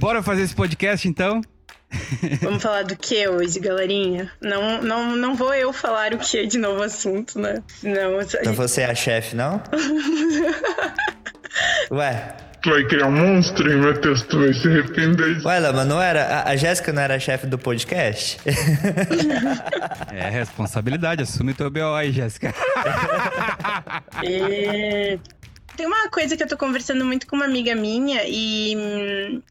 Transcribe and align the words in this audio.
Bora 0.00 0.22
fazer 0.22 0.42
esse 0.42 0.54
podcast 0.54 1.06
então? 1.06 1.42
Vamos 2.40 2.62
falar 2.62 2.84
do 2.84 2.96
que 2.96 3.28
hoje, 3.28 3.60
galerinha? 3.60 4.32
Não, 4.40 4.80
não, 4.80 5.14
não 5.14 5.34
vou 5.34 5.52
eu 5.52 5.74
falar 5.74 6.14
o 6.14 6.18
que 6.18 6.46
de 6.46 6.56
novo 6.56 6.82
assunto, 6.82 7.38
né? 7.38 7.62
Não, 7.82 8.18
gente... 8.22 8.38
Então 8.38 8.54
você 8.54 8.80
é 8.80 8.86
a 8.86 8.94
chefe, 8.94 9.36
não? 9.36 9.62
Ué. 11.92 12.34
Tu 12.62 12.70
vai 12.70 12.84
criar 12.84 13.08
um 13.08 13.12
monstro, 13.12 13.70
hein, 13.70 13.78
Matheus? 13.78 14.22
Tu 14.22 14.38
vai 14.38 14.54
se 14.54 14.68
arrepender. 14.68 15.44
Ué, 15.44 15.72
mas 15.72 15.86
não 15.86 16.00
era. 16.00 16.24
A, 16.24 16.50
a 16.50 16.56
Jéssica 16.56 16.94
não 16.94 17.02
era 17.02 17.16
a 17.16 17.18
chefe 17.18 17.46
do 17.46 17.58
podcast? 17.58 18.38
é 20.12 20.30
responsabilidade, 20.30 21.22
assume 21.22 21.52
teu 21.52 21.70
BO 21.70 21.94
aí, 21.94 22.10
Jéssica. 22.10 22.54
e... 24.24 25.18
Tem 25.80 25.86
uma 25.86 26.10
coisa 26.10 26.36
que 26.36 26.42
eu 26.42 26.46
tô 26.46 26.58
conversando 26.58 27.06
muito 27.06 27.26
com 27.26 27.36
uma 27.36 27.46
amiga 27.46 27.74
minha 27.74 28.22
e, 28.28 28.74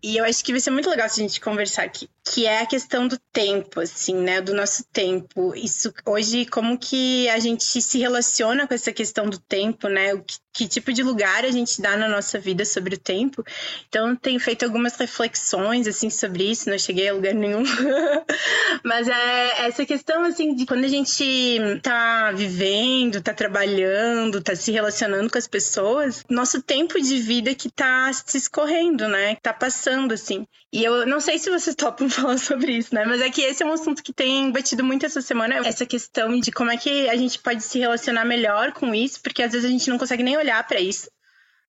e 0.03 0.15
eu 0.15 0.23
acho 0.23 0.45
que 0.45 0.51
vai 0.51 0.61
ser 0.61 0.69
muito 0.69 0.87
legal 0.87 1.09
se 1.09 1.19
a 1.19 1.23
gente 1.23 1.41
conversar 1.41 1.81
aqui, 1.81 2.07
que 2.23 2.45
é 2.45 2.61
a 2.61 2.67
questão 2.67 3.07
do 3.07 3.17
tempo, 3.33 3.79
assim, 3.79 4.13
né? 4.13 4.39
Do 4.39 4.53
nosso 4.53 4.83
tempo. 4.93 5.55
Isso 5.55 5.91
hoje, 6.05 6.45
como 6.45 6.77
que 6.77 7.27
a 7.29 7.39
gente 7.39 7.81
se 7.81 7.97
relaciona 7.97 8.67
com 8.67 8.75
essa 8.75 8.93
questão 8.93 9.27
do 9.27 9.39
tempo, 9.39 9.87
né? 9.87 10.13
O 10.13 10.21
que, 10.21 10.37
que 10.53 10.67
tipo 10.67 10.91
de 10.91 11.01
lugar 11.01 11.45
a 11.45 11.51
gente 11.51 11.81
dá 11.81 11.95
na 11.95 12.07
nossa 12.07 12.37
vida 12.37 12.65
sobre 12.65 12.95
o 12.95 12.99
tempo. 12.99 13.43
Então, 13.87 14.15
tenho 14.15 14.39
feito 14.39 14.65
algumas 14.65 14.95
reflexões, 14.97 15.87
assim, 15.87 16.09
sobre 16.09 16.43
isso, 16.51 16.69
não 16.69 16.77
cheguei 16.77 17.09
a 17.09 17.13
lugar 17.13 17.33
nenhum. 17.33 17.63
Mas 18.83 19.07
é 19.07 19.65
essa 19.65 19.85
questão, 19.85 20.23
assim, 20.23 20.53
de 20.53 20.65
quando 20.65 20.83
a 20.83 20.89
gente 20.89 21.59
tá 21.81 22.31
vivendo, 22.33 23.21
tá 23.21 23.33
trabalhando, 23.33 24.43
tá 24.43 24.55
se 24.55 24.71
relacionando 24.71 25.29
com 25.29 25.37
as 25.37 25.47
pessoas, 25.47 26.18
nosso 26.29 26.61
tempo 26.61 26.99
de 26.99 27.19
vida 27.19 27.53
que 27.53 27.69
tá 27.69 28.11
se 28.13 28.37
escorrendo, 28.37 29.07
né? 29.07 29.35
Que 29.35 29.41
tá 29.41 29.53
passando, 29.53 30.13
assim. 30.13 30.45
E 30.73 30.83
eu 30.83 31.05
não 31.05 31.19
sei 31.19 31.37
se 31.37 31.49
vocês 31.49 31.75
topam 31.77 32.09
falar 32.09 32.37
sobre 32.37 32.73
isso, 32.73 32.93
né? 32.93 33.05
Mas 33.05 33.21
é 33.21 33.29
que 33.29 33.41
esse 33.41 33.63
é 33.63 33.65
um 33.65 33.73
assunto 33.73 34.03
que 34.03 34.13
tem 34.13 34.51
batido 34.51 34.83
muito 34.83 35.05
essa 35.05 35.21
semana, 35.21 35.55
essa 35.65 35.85
questão 35.85 36.39
de 36.39 36.51
como 36.51 36.71
é 36.71 36.77
que 36.77 37.09
a 37.09 37.15
gente 37.15 37.39
pode 37.39 37.63
se 37.63 37.79
relacionar 37.79 38.25
melhor 38.25 38.71
com 38.73 38.93
isso, 38.93 39.21
porque 39.21 39.43
às 39.43 39.51
vezes 39.51 39.65
a 39.65 39.71
gente 39.71 39.89
não 39.89 39.97
consegue 39.97 40.23
nem 40.23 40.37
olhar 40.37 40.65
para 40.67 40.79
isso 40.79 41.09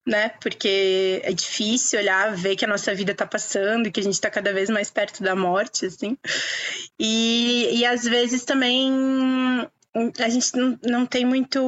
né? 0.07 0.31
Porque 0.41 1.21
é 1.23 1.33
difícil 1.33 1.99
olhar, 1.99 2.35
ver 2.35 2.57
que 2.57 2.65
a 2.65 2.69
nossa 2.69 2.95
vida 2.95 3.15
tá 3.15 3.27
passando 3.27 3.87
e 3.87 3.93
que 3.93 4.01
a 4.01 4.03
gente 4.03 4.21
tá 4.21 4.31
cada 4.31 4.53
vez 4.53 4.71
mais 4.71 4.91
perto 4.91 5.23
da 5.23 5.37
morte, 5.37 5.87
assim. 5.87 6.17
E, 6.99 7.79
e 7.79 7.85
às 7.85 8.05
vezes 8.05 8.45
também 8.45 8.91
a 9.95 10.29
gente 10.29 10.57
não, 10.57 10.79
não 10.85 11.07
tem 11.07 11.25
muito 11.25 11.61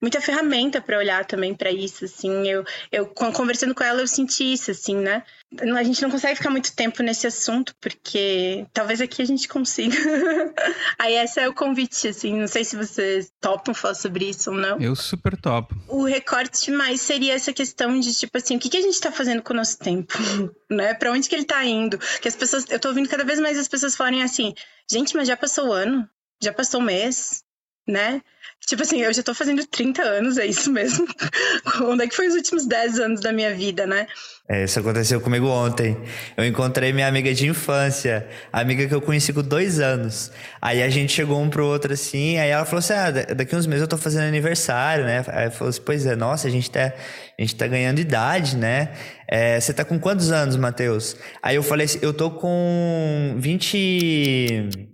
muita 0.00 0.20
ferramenta 0.20 0.80
para 0.80 0.98
olhar 0.98 1.24
também 1.24 1.54
para 1.54 1.70
isso 1.70 2.04
assim. 2.04 2.48
Eu, 2.48 2.64
eu 2.92 3.06
conversando 3.06 3.74
com 3.74 3.82
ela 3.82 4.00
eu 4.00 4.06
senti 4.06 4.52
isso 4.52 4.70
assim 4.70 4.96
né? 4.96 5.22
A 5.60 5.82
gente 5.82 6.02
não 6.02 6.10
consegue 6.10 6.36
ficar 6.36 6.50
muito 6.50 6.74
tempo 6.74 7.02
nesse 7.02 7.26
assunto 7.26 7.74
porque 7.80 8.66
talvez 8.72 9.00
aqui 9.00 9.22
a 9.22 9.24
gente 9.24 9.48
consiga. 9.48 9.96
Aí 10.98 11.14
esse 11.14 11.40
é 11.40 11.48
o 11.48 11.54
convite 11.54 12.08
assim. 12.08 12.38
Não 12.38 12.48
sei 12.48 12.64
se 12.64 12.76
vocês 12.76 13.32
topam 13.40 13.72
falar 13.72 13.94
sobre 13.94 14.28
isso 14.28 14.50
ou 14.50 14.56
não. 14.56 14.78
Eu 14.80 14.94
super 14.94 15.36
topo. 15.36 15.74
O 15.88 16.04
recorte 16.04 16.70
mais 16.70 17.00
seria 17.00 17.34
essa 17.34 17.52
questão 17.52 17.98
de 17.98 18.12
tipo 18.14 18.36
assim 18.36 18.56
o 18.56 18.58
que, 18.58 18.68
que 18.68 18.76
a 18.76 18.82
gente 18.82 19.00
tá 19.00 19.10
fazendo 19.10 19.42
com 19.42 19.54
o 19.54 19.56
nosso 19.56 19.78
tempo 19.78 20.14
né? 20.70 20.92
Para 20.92 21.12
onde 21.12 21.28
que 21.28 21.34
ele 21.34 21.44
tá 21.44 21.64
indo? 21.64 21.98
Que 22.20 22.28
as 22.28 22.36
pessoas 22.36 22.66
eu 22.68 22.78
tô 22.78 22.88
ouvindo 22.88 23.08
cada 23.08 23.24
vez 23.24 23.40
mais 23.40 23.58
as 23.58 23.68
pessoas 23.68 23.96
falarem 23.96 24.22
assim 24.22 24.52
gente 24.90 25.16
mas 25.16 25.28
já 25.28 25.36
passou 25.36 25.68
o 25.68 25.72
ano 25.72 26.08
já 26.42 26.52
passou 26.52 26.80
um 26.80 26.84
mês, 26.84 27.42
né? 27.86 28.22
Tipo 28.66 28.82
assim, 28.82 29.02
eu 29.02 29.12
já 29.12 29.22
tô 29.22 29.34
fazendo 29.34 29.66
30 29.66 30.02
anos, 30.02 30.38
é 30.38 30.46
isso 30.46 30.72
mesmo. 30.72 31.06
Onde 31.84 32.04
é 32.04 32.08
que 32.08 32.16
foi 32.16 32.28
os 32.28 32.34
últimos 32.34 32.66
10 32.66 32.98
anos 32.98 33.20
da 33.20 33.30
minha 33.30 33.54
vida, 33.54 33.86
né? 33.86 34.06
É, 34.48 34.64
isso 34.64 34.78
aconteceu 34.78 35.20
comigo 35.20 35.46
ontem. 35.46 35.96
Eu 36.36 36.46
encontrei 36.46 36.92
minha 36.92 37.06
amiga 37.06 37.32
de 37.34 37.46
infância, 37.46 38.26
amiga 38.52 38.86
que 38.86 38.94
eu 38.94 39.02
conheci 39.02 39.32
com 39.32 39.42
dois 39.42 39.80
anos. 39.80 40.32
Aí 40.62 40.82
a 40.82 40.88
gente 40.88 41.12
chegou 41.12 41.40
um 41.40 41.50
pro 41.50 41.66
outro 41.66 41.92
assim, 41.92 42.38
aí 42.38 42.50
ela 42.50 42.64
falou 42.64 42.78
assim: 42.78 42.92
ah, 42.94 43.10
daqui 43.10 43.54
uns 43.54 43.66
meses 43.66 43.82
eu 43.82 43.88
tô 43.88 43.98
fazendo 43.98 44.24
aniversário, 44.24 45.04
né? 45.04 45.24
Aí 45.28 45.50
falou 45.50 45.68
assim: 45.68 45.82
pois 45.84 46.06
é, 46.06 46.16
nossa, 46.16 46.48
a 46.48 46.50
gente 46.50 46.70
tá, 46.70 46.92
a 47.38 47.42
gente 47.42 47.56
tá 47.56 47.66
ganhando 47.66 48.00
idade, 48.00 48.56
né? 48.56 48.92
É, 49.28 49.58
você 49.60 49.72
tá 49.72 49.84
com 49.84 49.98
quantos 49.98 50.30
anos, 50.30 50.56
Matheus? 50.56 51.16
Aí 51.42 51.56
eu 51.56 51.62
falei 51.62 51.86
assim: 51.86 51.98
eu 52.02 52.12
tô 52.12 52.30
com 52.30 53.36
20. 53.38 54.92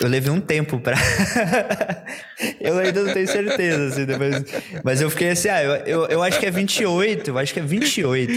Eu 0.00 0.08
levei 0.08 0.30
um 0.30 0.40
tempo 0.40 0.78
pra. 0.78 0.96
eu 2.60 2.78
ainda 2.78 3.02
não 3.02 3.12
tenho 3.12 3.26
certeza, 3.26 3.88
assim, 3.88 4.04
depois... 4.04 4.44
Mas 4.84 5.00
eu 5.00 5.10
fiquei 5.10 5.30
assim, 5.30 5.48
ah, 5.48 5.62
eu, 5.62 5.72
eu, 5.86 6.06
eu, 6.06 6.22
acho 6.22 6.38
que 6.38 6.46
é 6.46 6.50
28, 6.50 7.30
eu 7.30 7.38
acho 7.38 7.52
que 7.52 7.58
é 7.58 7.62
28. 7.62 8.32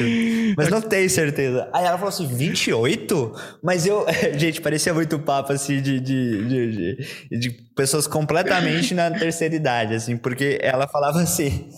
Mas 0.58 0.70
não 0.70 0.82
tenho 0.82 1.08
certeza. 1.10 1.70
Aí 1.72 1.86
ela 1.86 1.98
falou 1.98 2.10
assim, 2.10 2.26
28? 2.26 3.36
Mas 3.62 3.86
eu. 3.86 4.06
Gente, 4.36 4.60
parecia 4.60 4.94
muito 4.94 5.20
papo, 5.20 5.54
assim, 5.54 5.82
de, 5.82 6.00
de, 6.00 6.48
de, 6.48 6.98
de, 7.30 7.40
de 7.40 7.50
pessoas 7.76 8.08
completamente 8.08 8.96
na 8.96 9.12
terceira 9.12 9.56
idade, 9.56 9.94
assim, 9.94 10.18
porque 10.18 10.60
ela 10.62 10.88
falava 10.88 11.22
assim. 11.22 11.70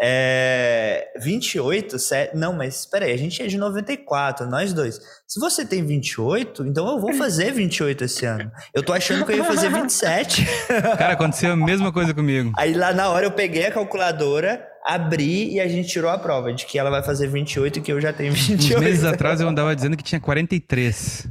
É, 0.00 1.12
28, 1.20 1.98
set... 1.98 2.34
não, 2.34 2.52
mas 2.52 2.80
espera 2.80 3.04
aí, 3.04 3.12
a 3.12 3.16
gente 3.16 3.40
é 3.40 3.46
de 3.46 3.56
94, 3.56 4.48
nós 4.48 4.72
dois. 4.72 5.00
Se 5.26 5.38
você 5.38 5.64
tem 5.64 5.84
28, 5.84 6.66
então 6.66 6.88
eu 6.88 7.00
vou 7.00 7.12
fazer 7.14 7.52
28 7.52 8.04
esse 8.04 8.26
ano. 8.26 8.50
Eu 8.74 8.82
tô 8.82 8.92
achando 8.92 9.24
que 9.24 9.32
eu 9.32 9.36
ia 9.36 9.44
fazer 9.44 9.70
27. 9.70 10.46
Cara, 10.98 11.12
aconteceu 11.12 11.52
a 11.52 11.56
mesma 11.56 11.92
coisa 11.92 12.12
comigo. 12.12 12.52
Aí 12.56 12.74
lá 12.74 12.92
na 12.92 13.08
hora 13.08 13.26
eu 13.26 13.32
peguei 13.32 13.66
a 13.66 13.70
calculadora, 13.70 14.66
abri 14.84 15.54
e 15.54 15.60
a 15.60 15.68
gente 15.68 15.88
tirou 15.88 16.10
a 16.10 16.18
prova 16.18 16.52
de 16.52 16.66
que 16.66 16.78
ela 16.78 16.90
vai 16.90 17.02
fazer 17.02 17.28
28 17.28 17.78
e 17.78 17.82
que 17.82 17.92
eu 17.92 18.00
já 18.00 18.12
tenho 18.12 18.32
28. 18.32 18.76
Uns 18.76 18.84
meses 18.84 19.04
atrás 19.04 19.40
eu 19.40 19.48
andava 19.48 19.74
dizendo 19.74 19.96
que 19.96 20.02
tinha 20.02 20.20
43. 20.20 21.28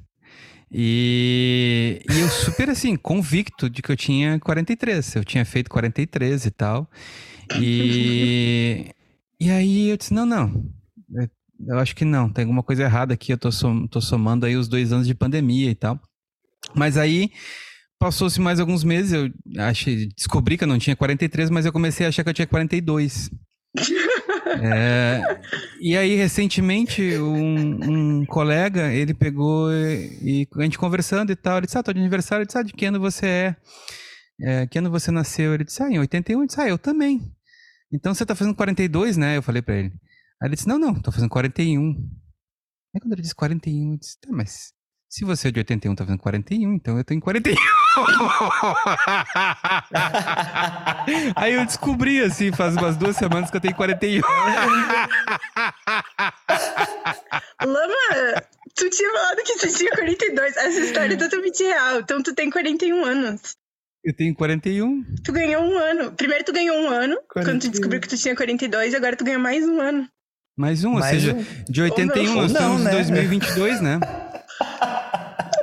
E, 0.76 2.02
e 2.10 2.20
eu 2.20 2.30
super 2.30 2.70
assim, 2.70 2.96
convicto 2.96 3.70
de 3.70 3.82
que 3.82 3.92
eu 3.92 3.96
tinha 3.96 4.40
43. 4.40 5.18
Eu 5.18 5.24
tinha 5.24 5.46
feito 5.46 5.70
43 5.70 6.46
e 6.46 6.52
tal. 6.52 6.90
E, 7.60 8.88
e 9.40 9.52
aí 9.52 9.90
eu 9.90 9.98
disse: 9.98 10.14
não, 10.14 10.26
não. 10.26 10.66
É, 11.20 11.30
eu 11.68 11.80
acho 11.80 11.96
que 11.96 12.06
não, 12.06 12.30
tem 12.30 12.44
alguma 12.44 12.64
coisa 12.64 12.84
errada 12.84 13.14
aqui. 13.14 13.34
Eu 13.34 13.38
tô, 13.38 13.52
som, 13.52 13.88
tô 13.88 14.02
somando 14.02 14.46
aí 14.46 14.56
os 14.56 14.68
dois 14.68 14.92
anos 14.92 15.08
de 15.08 15.16
pandemia 15.16 15.70
e 15.70 15.76
tal. 15.76 16.00
Mas 16.76 16.98
aí 16.98 17.32
passou-se 18.00 18.40
mais 18.42 18.60
alguns 18.60 18.84
meses, 18.84 19.14
eu 19.14 19.32
achei, 19.60 20.08
descobri 20.08 20.58
que 20.58 20.66
eu 20.66 20.68
não 20.68 20.78
tinha 20.78 20.94
43, 20.94 21.50
mas 21.50 21.66
eu 21.66 21.72
comecei 21.72 22.06
a 22.06 22.10
achar 22.10 22.22
que 22.22 22.30
eu 22.30 22.34
tinha 22.34 22.48
42. 22.48 23.30
é, 24.62 25.22
e 25.80 25.96
aí, 25.96 26.16
recentemente, 26.16 27.02
um, 27.18 28.20
um, 28.20 28.26
colega, 28.26 28.92
ele 28.92 29.14
pegou 29.14 29.72
e, 29.72 30.20
e, 30.22 30.48
a 30.58 30.64
gente 30.64 30.78
conversando 30.78 31.32
e 31.32 31.36
tal, 31.36 31.58
ele 31.58 31.66
disse, 31.66 31.78
ah, 31.78 31.84
tô 31.84 31.94
de 31.94 32.00
aniversário, 32.00 32.42
ele 32.42 32.48
disse, 32.48 32.58
ah, 32.58 32.64
de 32.64 32.74
que 32.74 32.86
ano 32.86 33.00
você 33.00 33.26
é? 33.26 33.56
É 34.42 34.68
que 34.68 34.80
ano 34.80 34.90
você 34.90 35.12
nasceu? 35.12 35.54
Ele 35.54 35.64
disse, 35.64 35.82
ah, 35.84 35.90
em 35.90 36.00
81. 36.00 36.42
Eu 36.42 36.48
disse, 36.48 36.62
ah, 36.62 36.68
eu 36.68 36.78
também. 36.78 37.34
Então 37.92 38.14
você 38.14 38.26
tá 38.26 38.36
fazendo 38.36 38.56
42, 38.56 39.18
né? 39.18 39.38
Eu 39.38 39.44
falei 39.44 39.62
pra 39.62 39.76
ele. 39.76 39.94
Aí 40.42 40.48
ele 40.48 40.56
disse, 40.56 40.68
não, 40.68 40.80
não, 40.80 40.94
tô 41.02 41.12
fazendo 41.12 41.30
41. 41.30 41.92
Aí 42.94 43.02
quando 43.02 43.14
ele 43.14 43.22
disse 43.22 43.36
41, 43.36 43.94
eu 43.94 43.98
disse, 43.98 44.20
tá, 44.20 44.30
mas 44.32 44.74
se 45.14 45.24
você 45.26 45.50
é 45.50 45.52
de 45.52 45.60
81 45.60 45.94
tá 45.94 46.04
fazendo 46.06 46.22
41, 46.22 46.74
então 46.74 46.98
eu 46.98 47.04
tenho 47.04 47.22
41. 47.24 47.56
Aí 51.36 51.54
eu 51.54 51.64
descobri, 51.66 52.20
assim, 52.20 52.52
faz 52.52 52.76
umas 52.76 52.98
duas 52.98 53.16
semanas 53.16 53.52
que 53.52 53.58
eu 53.58 53.62
tenho 53.62 53.76
41. 53.76 54.24
Lama, 57.64 58.42
tu 58.76 58.90
tinha 58.90 59.12
falado 59.12 59.44
que 59.46 59.60
tu 59.60 59.68
tinha 59.72 59.92
42. 59.92 60.58
Essa 60.58 60.80
história 60.80 61.14
é 61.14 61.18
totalmente 61.18 61.64
real. 61.64 62.00
Então 62.00 62.24
tu 62.24 62.34
tem 62.34 62.50
41 62.50 63.06
anos. 63.06 63.56
Eu 64.04 64.14
tenho 64.14 64.36
41. 64.36 65.04
Tu 65.24 65.32
ganhou 65.32 65.64
um 65.64 65.78
ano. 65.78 66.12
Primeiro 66.12 66.44
tu 66.44 66.52
ganhou 66.52 66.76
um 66.76 66.90
ano, 66.90 67.16
41. 67.32 67.46
quando 67.46 67.62
tu 67.62 67.72
descobriu 67.72 68.02
que 68.02 68.10
tu 68.10 68.18
tinha 68.18 68.36
42, 68.36 68.94
agora 68.94 69.16
tu 69.16 69.24
ganhou 69.24 69.40
mais 69.40 69.64
um 69.64 69.80
ano. 69.80 70.06
Mais 70.58 70.84
um, 70.84 70.92
mais 70.92 71.06
ou 71.06 71.12
seja, 71.20 71.34
um. 71.34 71.46
de 71.72 71.82
81 71.82 72.30
ou 72.30 72.36
nós 72.36 72.52
estamos 72.52 72.82
em 72.82 72.84
né? 72.84 72.92
2022, 72.92 73.82
né? 73.82 74.00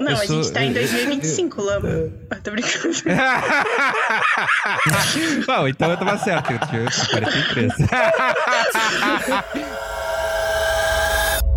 Não, 0.00 0.10
eu 0.12 0.16
a 0.16 0.26
sou... 0.26 0.42
gente 0.42 0.52
tá 0.52 0.64
em 0.64 0.72
2025, 0.72 1.60
Lama. 1.62 1.88
Eu 1.88 2.10
tô 2.42 2.50
brincando. 2.50 2.88
Bom, 5.46 5.69
então 5.69 5.90
eu 5.90 5.96
tava 5.98 6.16
certo, 6.19 6.52
eu 6.52 6.58
tinha 6.60 6.86
43. 7.10 7.72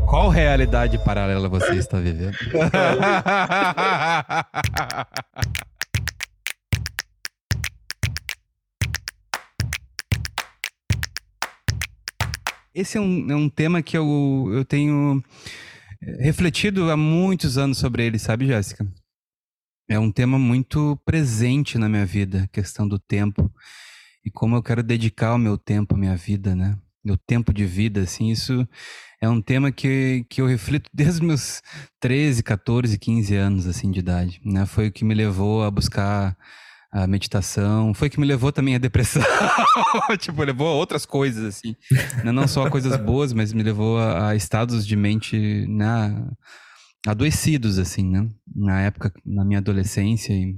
Qual 0.06 0.28
realidade 0.30 0.98
paralela 1.00 1.50
você 1.50 1.74
está 1.76 1.98
vivendo? 1.98 2.38
Esse 12.74 12.98
é 12.98 13.02
um, 13.02 13.32
é 13.32 13.36
um 13.36 13.50
tema 13.50 13.82
que 13.82 13.98
eu, 13.98 14.50
eu 14.52 14.66
tenho 14.66 15.24
eh, 16.02 16.24
refletido 16.24 16.90
há 16.90 16.98
muitos 16.98 17.58
anos 17.58 17.78
sobre 17.78 18.06
ele, 18.06 18.18
sabe, 18.18 18.48
Jéssica? 18.48 18.86
É 19.90 20.00
um 20.00 20.12
tema 20.12 20.40
muito 20.40 21.00
presente 21.06 21.78
na 21.78 21.90
minha 21.90 22.06
vida, 22.06 22.50
questão 22.52 22.88
do 22.88 22.98
tempo 22.98 23.52
e 24.26 24.32
como 24.32 24.56
eu 24.56 24.64
quero 24.64 24.82
dedicar 24.82 25.34
o 25.36 25.38
meu 25.38 25.58
tempo, 25.58 25.96
a 25.96 25.98
minha 25.98 26.16
vida, 26.16 26.56
né? 26.56 26.78
do 27.04 27.18
tempo 27.18 27.54
de 27.54 27.66
vida, 27.66 28.02
assim, 28.02 28.30
isso 28.32 28.68
é 29.22 29.28
um 29.28 29.42
tema 29.42 29.72
que, 29.72 30.26
que 30.30 30.42
eu 30.42 30.48
reflito 30.48 30.90
desde 30.94 31.16
os 31.16 31.20
meus 31.20 31.62
13, 32.00 32.42
14, 32.42 32.98
15 32.98 33.36
anos, 33.36 33.68
assim, 33.68 33.92
de 33.92 34.00
idade, 34.00 34.42
né? 34.44 34.66
Foi 34.66 34.88
o 34.88 34.92
que 34.92 35.04
me 35.04 35.14
levou 35.14 35.64
a 35.64 35.72
buscar 35.72 36.38
a 36.94 37.08
meditação, 37.08 37.92
foi 37.92 38.08
que 38.08 38.20
me 38.20 38.26
levou 38.26 38.52
também 38.52 38.76
à 38.76 38.78
depressão, 38.78 39.24
tipo, 40.20 40.44
levou 40.44 40.68
a 40.68 40.74
outras 40.74 41.08
coisas, 41.08 41.44
assim, 41.44 41.76
não 42.24 42.48
só 42.48 42.68
a 42.68 42.70
coisas 42.70 42.96
boas, 42.98 43.34
mas 43.34 43.52
me 43.52 43.64
levou 43.64 43.98
a, 43.98 44.30
a 44.30 44.36
estados 44.36 44.86
de 44.86 44.96
mente, 44.96 45.66
né, 45.68 46.24
adoecidos, 47.08 47.80
assim, 47.80 48.08
né, 48.08 48.30
na 48.56 48.80
época, 48.82 49.12
na 49.26 49.44
minha 49.44 49.58
adolescência, 49.58 50.34
e, 50.34 50.56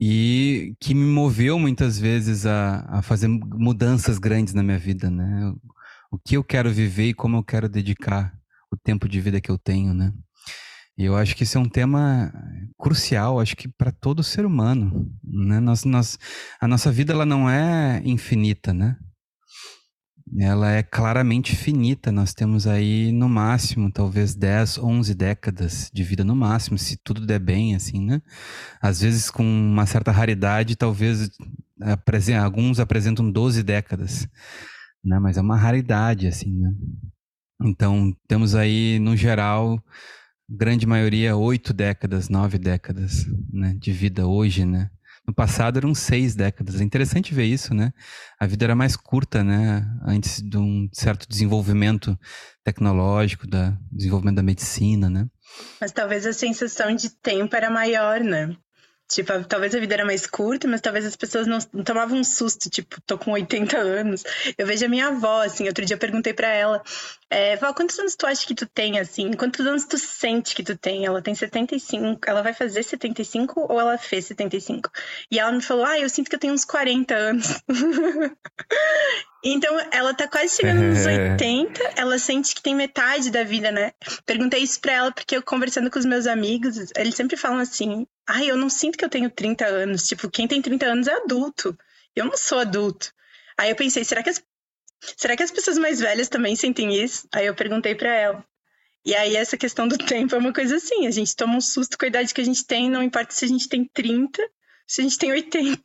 e 0.00 0.74
que 0.80 0.94
me 0.94 1.04
moveu 1.04 1.58
muitas 1.58 1.98
vezes 1.98 2.46
a, 2.46 2.80
a 2.88 3.02
fazer 3.02 3.28
mudanças 3.28 4.18
grandes 4.18 4.54
na 4.54 4.62
minha 4.62 4.78
vida, 4.78 5.10
né, 5.10 5.52
o 6.10 6.18
que 6.18 6.38
eu 6.38 6.42
quero 6.42 6.72
viver 6.72 7.08
e 7.08 7.14
como 7.14 7.36
eu 7.36 7.44
quero 7.44 7.68
dedicar 7.68 8.32
o 8.72 8.78
tempo 8.78 9.06
de 9.06 9.20
vida 9.20 9.42
que 9.42 9.50
eu 9.50 9.58
tenho, 9.58 9.92
né. 9.92 10.10
E 10.96 11.04
eu 11.04 11.16
acho 11.16 11.34
que 11.34 11.44
isso 11.44 11.56
é 11.56 11.60
um 11.60 11.68
tema 11.68 12.32
crucial, 12.78 13.40
acho 13.40 13.56
que 13.56 13.68
para 13.68 13.90
todo 13.90 14.22
ser 14.22 14.44
humano, 14.44 15.10
né? 15.24 15.58
Nós, 15.60 15.84
nós, 15.84 16.18
a 16.60 16.68
nossa 16.68 16.92
vida 16.92 17.12
ela 17.12 17.24
não 17.24 17.48
é 17.48 18.02
infinita, 18.04 18.74
né? 18.74 18.96
Ela 20.38 20.72
é 20.72 20.82
claramente 20.82 21.54
finita. 21.54 22.10
Nós 22.10 22.32
temos 22.32 22.66
aí 22.66 23.12
no 23.12 23.28
máximo, 23.28 23.90
talvez 23.92 24.34
10, 24.34 24.78
11 24.78 25.14
décadas 25.14 25.90
de 25.92 26.02
vida 26.02 26.24
no 26.24 26.34
máximo, 26.34 26.78
se 26.78 26.96
tudo 26.96 27.26
der 27.26 27.38
bem, 27.38 27.74
assim, 27.74 28.04
né? 28.04 28.22
Às 28.80 29.00
vezes 29.00 29.30
com 29.30 29.44
uma 29.44 29.86
certa 29.86 30.10
raridade, 30.10 30.76
talvez 30.76 31.30
alguns 32.40 32.80
apresentam 32.80 33.30
12 33.30 33.62
décadas, 33.62 34.28
né? 35.04 35.18
Mas 35.18 35.36
é 35.36 35.40
uma 35.40 35.56
raridade, 35.56 36.26
assim, 36.26 36.52
né? 36.58 36.70
Então, 37.64 38.12
temos 38.26 38.54
aí, 38.54 38.98
no 38.98 39.16
geral, 39.16 39.80
grande 40.54 40.86
maioria, 40.86 41.36
oito 41.36 41.72
décadas, 41.72 42.28
nove 42.28 42.58
décadas 42.58 43.26
né, 43.50 43.74
de 43.78 43.90
vida 43.90 44.26
hoje, 44.26 44.64
né? 44.64 44.90
No 45.26 45.32
passado 45.32 45.76
eram 45.76 45.94
seis 45.94 46.34
décadas. 46.34 46.80
É 46.80 46.84
interessante 46.84 47.32
ver 47.32 47.44
isso, 47.44 47.72
né? 47.72 47.92
A 48.40 48.46
vida 48.46 48.64
era 48.64 48.74
mais 48.74 48.96
curta, 48.96 49.44
né? 49.44 49.86
Antes 50.04 50.42
de 50.42 50.58
um 50.58 50.88
certo 50.92 51.28
desenvolvimento 51.28 52.18
tecnológico, 52.64 53.46
da 53.46 53.78
desenvolvimento 53.90 54.36
da 54.36 54.42
medicina, 54.42 55.08
né? 55.08 55.26
Mas 55.80 55.92
talvez 55.92 56.26
a 56.26 56.32
sensação 56.32 56.94
de 56.94 57.08
tempo 57.08 57.54
era 57.54 57.70
maior, 57.70 58.20
né? 58.20 58.56
Tipo, 59.12 59.44
talvez 59.44 59.74
a 59.74 59.80
vida 59.80 59.94
era 59.94 60.04
mais 60.04 60.26
curta, 60.26 60.66
mas 60.66 60.80
talvez 60.80 61.04
as 61.04 61.16
pessoas 61.16 61.46
não, 61.46 61.58
não 61.72 61.84
tomavam 61.84 62.18
um 62.18 62.24
susto, 62.24 62.70
tipo, 62.70 63.00
tô 63.02 63.18
com 63.18 63.32
80 63.32 63.76
anos. 63.76 64.24
Eu 64.56 64.66
vejo 64.66 64.84
a 64.86 64.88
minha 64.88 65.08
avó, 65.08 65.42
assim, 65.42 65.66
outro 65.66 65.84
dia 65.84 65.94
eu 65.94 65.98
perguntei 65.98 66.32
para 66.32 66.48
ela, 66.48 66.82
é, 67.28 67.56
Val, 67.56 67.74
quantos 67.74 67.98
anos 67.98 68.14
tu 68.14 68.26
acha 68.26 68.46
que 68.46 68.54
tu 68.54 68.66
tem, 68.66 68.98
assim? 68.98 69.32
Quantos 69.32 69.66
anos 69.66 69.84
tu 69.84 69.98
sente 69.98 70.54
que 70.54 70.62
tu 70.62 70.76
tem? 70.76 71.06
Ela 71.06 71.22
tem 71.22 71.34
75, 71.34 72.20
ela 72.26 72.42
vai 72.42 72.52
fazer 72.52 72.82
75 72.82 73.66
ou 73.70 73.80
ela 73.80 73.98
fez 73.98 74.26
75? 74.26 74.90
E 75.30 75.38
ela 75.38 75.52
me 75.52 75.62
falou, 75.62 75.84
ah, 75.84 75.98
eu 75.98 76.08
sinto 76.08 76.28
que 76.28 76.36
eu 76.36 76.40
tenho 76.40 76.54
uns 76.54 76.64
40 76.64 77.14
anos. 77.14 77.46
Então, 79.44 79.76
ela 79.90 80.14
tá 80.14 80.28
quase 80.28 80.56
chegando 80.56 80.82
nos 80.82 81.02
80, 81.04 81.94
ela 81.96 82.16
sente 82.18 82.54
que 82.54 82.62
tem 82.62 82.76
metade 82.76 83.30
da 83.30 83.42
vida, 83.42 83.72
né? 83.72 83.92
Perguntei 84.24 84.62
isso 84.62 84.80
pra 84.80 84.92
ela 84.92 85.12
porque 85.12 85.36
eu 85.36 85.42
conversando 85.42 85.90
com 85.90 85.98
os 85.98 86.06
meus 86.06 86.28
amigos, 86.28 86.92
eles 86.96 87.14
sempre 87.14 87.36
falam 87.36 87.58
assim: 87.58 88.06
ai, 88.28 88.50
eu 88.50 88.56
não 88.56 88.70
sinto 88.70 88.98
que 88.98 89.04
eu 89.04 89.08
tenho 89.08 89.30
30 89.30 89.66
anos. 89.66 90.06
Tipo, 90.06 90.30
quem 90.30 90.48
tem 90.48 90.62
30 90.62 90.86
anos 90.86 91.08
é 91.08 91.14
adulto. 91.14 91.76
Eu 92.14 92.26
não 92.26 92.36
sou 92.36 92.58
adulto. 92.58 93.12
Aí 93.58 93.70
eu 93.70 93.76
pensei, 93.76 94.04
será 94.04 94.22
que 94.22 94.30
as, 94.30 94.42
será 95.16 95.36
que 95.36 95.42
as 95.42 95.50
pessoas 95.50 95.78
mais 95.78 96.00
velhas 96.00 96.28
também 96.28 96.56
sentem 96.56 96.94
isso? 97.02 97.28
Aí 97.32 97.46
eu 97.46 97.54
perguntei 97.54 97.94
para 97.94 98.14
ela. 98.14 98.44
E 99.04 99.14
aí 99.14 99.36
essa 99.36 99.56
questão 99.56 99.88
do 99.88 99.98
tempo 100.06 100.34
é 100.34 100.38
uma 100.38 100.52
coisa 100.52 100.76
assim, 100.76 101.06
a 101.06 101.10
gente 101.10 101.34
toma 101.34 101.56
um 101.56 101.60
susto 101.60 101.98
com 101.98 102.04
a 102.04 102.08
idade 102.08 102.32
que 102.32 102.40
a 102.40 102.44
gente 102.44 102.64
tem, 102.64 102.90
não 102.90 103.02
importa 103.02 103.34
se 103.34 103.44
a 103.44 103.48
gente 103.48 103.68
tem 103.68 103.84
30 103.84 104.42
se 104.42 104.50
a 104.98 105.02
gente 105.02 105.18
tem 105.18 105.32
80. 105.32 105.80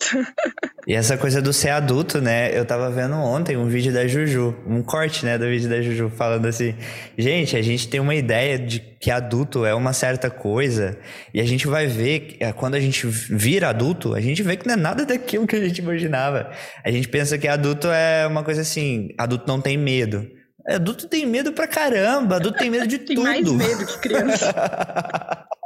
E 0.85 0.93
essa 0.93 1.17
coisa 1.17 1.41
do 1.41 1.53
ser 1.53 1.69
adulto, 1.69 2.19
né? 2.19 2.57
Eu 2.57 2.65
tava 2.65 2.89
vendo 2.89 3.15
ontem 3.15 3.55
um 3.55 3.67
vídeo 3.67 3.93
da 3.93 4.07
Juju, 4.07 4.55
um 4.65 4.81
corte, 4.81 5.25
né, 5.25 5.37
do 5.37 5.45
vídeo 5.45 5.69
da 5.69 5.81
Juju, 5.81 6.09
falando 6.09 6.45
assim: 6.45 6.75
gente, 7.17 7.55
a 7.55 7.61
gente 7.61 7.87
tem 7.87 7.99
uma 7.99 8.15
ideia 8.15 8.59
de 8.59 8.79
que 8.79 9.09
adulto 9.09 9.65
é 9.65 9.73
uma 9.73 9.93
certa 9.93 10.29
coisa, 10.29 10.97
e 11.33 11.39
a 11.39 11.45
gente 11.45 11.67
vai 11.67 11.87
ver, 11.87 12.35
é, 12.39 12.51
quando 12.51 12.75
a 12.75 12.79
gente 12.79 13.07
vira 13.07 13.69
adulto, 13.69 14.13
a 14.13 14.19
gente 14.19 14.43
vê 14.43 14.57
que 14.57 14.67
não 14.67 14.73
é 14.73 14.77
nada 14.77 15.05
daquilo 15.05 15.47
que 15.47 15.55
a 15.55 15.63
gente 15.63 15.79
imaginava. 15.79 16.51
A 16.83 16.91
gente 16.91 17.07
pensa 17.07 17.37
que 17.37 17.47
adulto 17.47 17.87
é 17.87 18.27
uma 18.27 18.43
coisa 18.43 18.61
assim: 18.61 19.09
adulto 19.17 19.45
não 19.47 19.61
tem 19.61 19.77
medo. 19.77 20.27
Adulto 20.67 21.07
tem 21.07 21.25
medo 21.25 21.53
pra 21.53 21.65
caramba, 21.65 22.35
adulto 22.35 22.57
tem 22.57 22.69
medo 22.69 22.85
de 22.87 22.97
tem 22.97 23.15
tudo. 23.15 23.31
Tem 23.31 23.43
mais 23.43 23.51
medo 23.51 23.85
que 23.85 23.99
criança. 23.99 24.53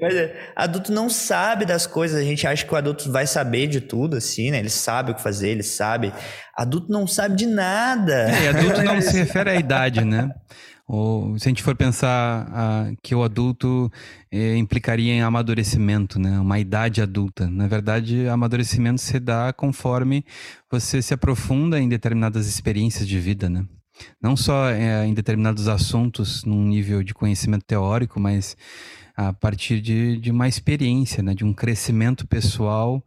Mas 0.00 0.14
é, 0.14 0.52
adulto 0.54 0.92
não 0.92 1.08
sabe 1.08 1.64
das 1.64 1.86
coisas, 1.86 2.20
a 2.20 2.24
gente 2.24 2.46
acha 2.46 2.64
que 2.64 2.72
o 2.72 2.76
adulto 2.76 3.10
vai 3.10 3.26
saber 3.26 3.66
de 3.66 3.80
tudo, 3.80 4.16
assim, 4.16 4.50
né? 4.50 4.58
Ele 4.58 4.70
sabe 4.70 5.10
o 5.10 5.14
que 5.14 5.22
fazer, 5.22 5.48
ele 5.48 5.62
sabe. 5.62 6.12
Adulto 6.56 6.92
não 6.92 7.06
sabe 7.06 7.36
de 7.36 7.46
nada. 7.46 8.12
É, 8.12 8.48
adulto 8.48 8.82
não 8.82 9.00
se 9.02 9.18
refere 9.18 9.50
à 9.50 9.54
idade, 9.56 10.04
né? 10.04 10.30
Ou 10.86 11.38
se 11.38 11.46
a 11.46 11.50
gente 11.50 11.62
for 11.62 11.76
pensar 11.76 12.48
ah, 12.52 12.92
que 13.00 13.14
o 13.14 13.22
adulto 13.22 13.88
eh, 14.28 14.56
implicaria 14.56 15.12
em 15.12 15.22
amadurecimento, 15.22 16.18
né? 16.18 16.40
Uma 16.40 16.58
idade 16.58 17.00
adulta. 17.00 17.48
Na 17.48 17.68
verdade, 17.68 18.26
amadurecimento 18.28 19.00
se 19.00 19.20
dá 19.20 19.52
conforme 19.52 20.24
você 20.68 21.00
se 21.00 21.14
aprofunda 21.14 21.78
em 21.78 21.88
determinadas 21.88 22.48
experiências 22.48 23.06
de 23.06 23.20
vida, 23.20 23.48
né? 23.48 23.64
Não 24.22 24.36
só 24.36 24.70
eh, 24.70 25.06
em 25.06 25.14
determinados 25.14 25.68
assuntos 25.68 26.44
num 26.44 26.64
nível 26.64 27.02
de 27.02 27.14
conhecimento 27.14 27.64
teórico, 27.64 28.20
mas 28.20 28.56
a 29.16 29.32
partir 29.32 29.80
de, 29.80 30.18
de 30.18 30.30
uma 30.30 30.48
experiência, 30.48 31.22
né, 31.22 31.34
de 31.34 31.44
um 31.44 31.52
crescimento 31.52 32.26
pessoal 32.26 33.04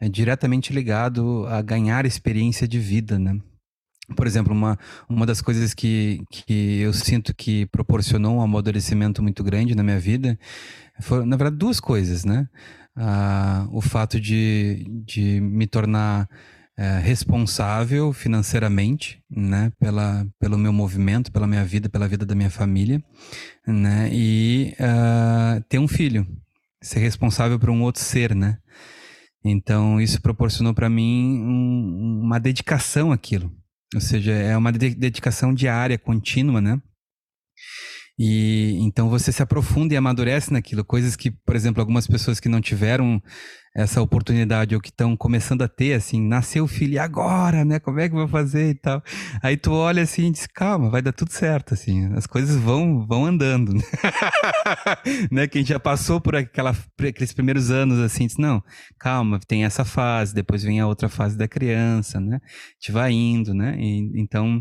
é, 0.00 0.08
diretamente 0.08 0.72
ligado 0.72 1.46
a 1.48 1.60
ganhar 1.60 2.06
experiência 2.06 2.66
de 2.66 2.78
vida, 2.78 3.18
né? 3.18 3.38
Por 4.16 4.26
exemplo, 4.26 4.52
uma, 4.52 4.76
uma 5.08 5.24
das 5.24 5.40
coisas 5.40 5.72
que, 5.72 6.20
que 6.30 6.80
eu 6.80 6.92
sinto 6.92 7.34
que 7.34 7.66
proporcionou 7.66 8.36
um 8.36 8.42
amadurecimento 8.42 9.22
muito 9.22 9.44
grande 9.44 9.74
na 9.74 9.84
minha 9.84 10.00
vida 10.00 10.38
foram, 11.00 11.26
na 11.26 11.36
verdade, 11.36 11.58
duas 11.58 11.78
coisas, 11.78 12.24
né? 12.24 12.48
Ah, 12.96 13.68
o 13.70 13.80
fato 13.80 14.18
de, 14.18 14.84
de 15.06 15.40
me 15.40 15.66
tornar 15.66 16.28
é, 16.80 16.98
responsável 16.98 18.10
financeiramente, 18.10 19.22
né, 19.30 19.70
pela, 19.78 20.26
pelo 20.38 20.56
meu 20.56 20.72
movimento, 20.72 21.30
pela 21.30 21.46
minha 21.46 21.62
vida, 21.62 21.90
pela 21.90 22.08
vida 22.08 22.24
da 22.24 22.34
minha 22.34 22.48
família, 22.48 23.04
né, 23.66 24.08
e 24.10 24.74
uh, 24.80 25.62
ter 25.68 25.78
um 25.78 25.86
filho, 25.86 26.26
ser 26.80 27.00
responsável 27.00 27.58
por 27.58 27.68
um 27.68 27.82
outro 27.82 28.02
ser, 28.02 28.34
né. 28.34 28.56
Então 29.44 30.00
isso 30.00 30.22
proporcionou 30.22 30.72
para 30.72 30.88
mim 30.88 31.38
um, 31.42 32.22
uma 32.22 32.40
dedicação 32.40 33.12
àquilo, 33.12 33.52
ou 33.94 34.00
seja, 34.00 34.32
é 34.32 34.56
uma 34.56 34.72
dedicação 34.72 35.52
diária, 35.52 35.98
contínua, 35.98 36.62
né. 36.62 36.80
E 38.18 38.78
então 38.80 39.10
você 39.10 39.30
se 39.30 39.42
aprofunda 39.42 39.92
e 39.92 39.98
amadurece 39.98 40.50
naquilo, 40.50 40.82
coisas 40.82 41.14
que, 41.14 41.30
por 41.30 41.54
exemplo, 41.54 41.82
algumas 41.82 42.06
pessoas 42.06 42.40
que 42.40 42.48
não 42.48 42.62
tiveram 42.62 43.22
essa 43.74 44.02
oportunidade 44.02 44.74
ou 44.74 44.80
que 44.80 44.88
estão 44.88 45.16
começando 45.16 45.62
a 45.62 45.68
ter, 45.68 45.92
assim, 45.92 46.20
nasceu 46.20 46.64
o 46.64 46.68
filho, 46.68 46.94
e 46.94 46.98
agora, 46.98 47.64
né? 47.64 47.78
Como 47.78 48.00
é 48.00 48.08
que 48.08 48.14
eu 48.14 48.18
vou 48.18 48.28
fazer 48.28 48.70
e 48.70 48.74
tal? 48.74 49.02
Aí 49.42 49.56
tu 49.56 49.72
olha 49.72 50.02
assim 50.02 50.26
e 50.26 50.32
diz, 50.32 50.46
calma, 50.46 50.90
vai 50.90 51.00
dar 51.00 51.12
tudo 51.12 51.30
certo, 51.30 51.74
assim, 51.74 52.12
as 52.14 52.26
coisas 52.26 52.56
vão, 52.56 53.06
vão 53.06 53.24
andando, 53.24 53.72
né? 55.30 55.46
Quem 55.46 55.64
já 55.64 55.78
passou 55.78 56.20
por 56.20 56.34
aquela, 56.34 56.76
aqueles 56.98 57.32
primeiros 57.32 57.70
anos, 57.70 57.98
assim, 58.00 58.26
diz, 58.26 58.36
não, 58.36 58.62
calma, 58.98 59.38
tem 59.46 59.64
essa 59.64 59.84
fase, 59.84 60.34
depois 60.34 60.64
vem 60.64 60.80
a 60.80 60.86
outra 60.86 61.08
fase 61.08 61.38
da 61.38 61.46
criança, 61.46 62.20
né? 62.20 62.40
A 62.42 62.72
gente 62.80 62.92
vai 62.92 63.12
indo, 63.12 63.54
né? 63.54 63.76
E, 63.78 64.20
então, 64.20 64.60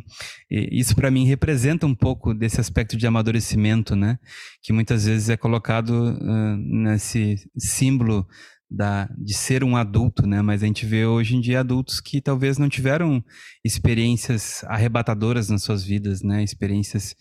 isso 0.49 0.95
para 0.95 1.09
mim 1.09 1.25
representa 1.25 1.87
um 1.87 1.95
pouco 1.95 2.33
desse 2.33 2.61
aspecto 2.61 2.95
de 2.95 3.07
amadurecimento, 3.07 3.95
né? 3.95 4.19
Que 4.61 4.71
muitas 4.71 5.05
vezes 5.05 5.29
é 5.29 5.37
colocado 5.37 5.89
uh, 5.89 6.57
nesse 6.57 7.37
símbolo 7.57 8.27
da, 8.69 9.09
de 9.17 9.33
ser 9.33 9.63
um 9.63 9.75
adulto, 9.75 10.27
né? 10.27 10.41
Mas 10.41 10.61
a 10.61 10.65
gente 10.65 10.85
vê 10.85 11.05
hoje 11.05 11.35
em 11.35 11.41
dia 11.41 11.61
adultos 11.61 11.99
que 11.99 12.21
talvez 12.21 12.57
não 12.57 12.69
tiveram 12.69 13.23
experiências 13.65 14.63
arrebatadoras 14.65 15.49
nas 15.49 15.63
suas 15.63 15.83
vidas, 15.83 16.21
né? 16.21 16.43
Experiências 16.43 17.15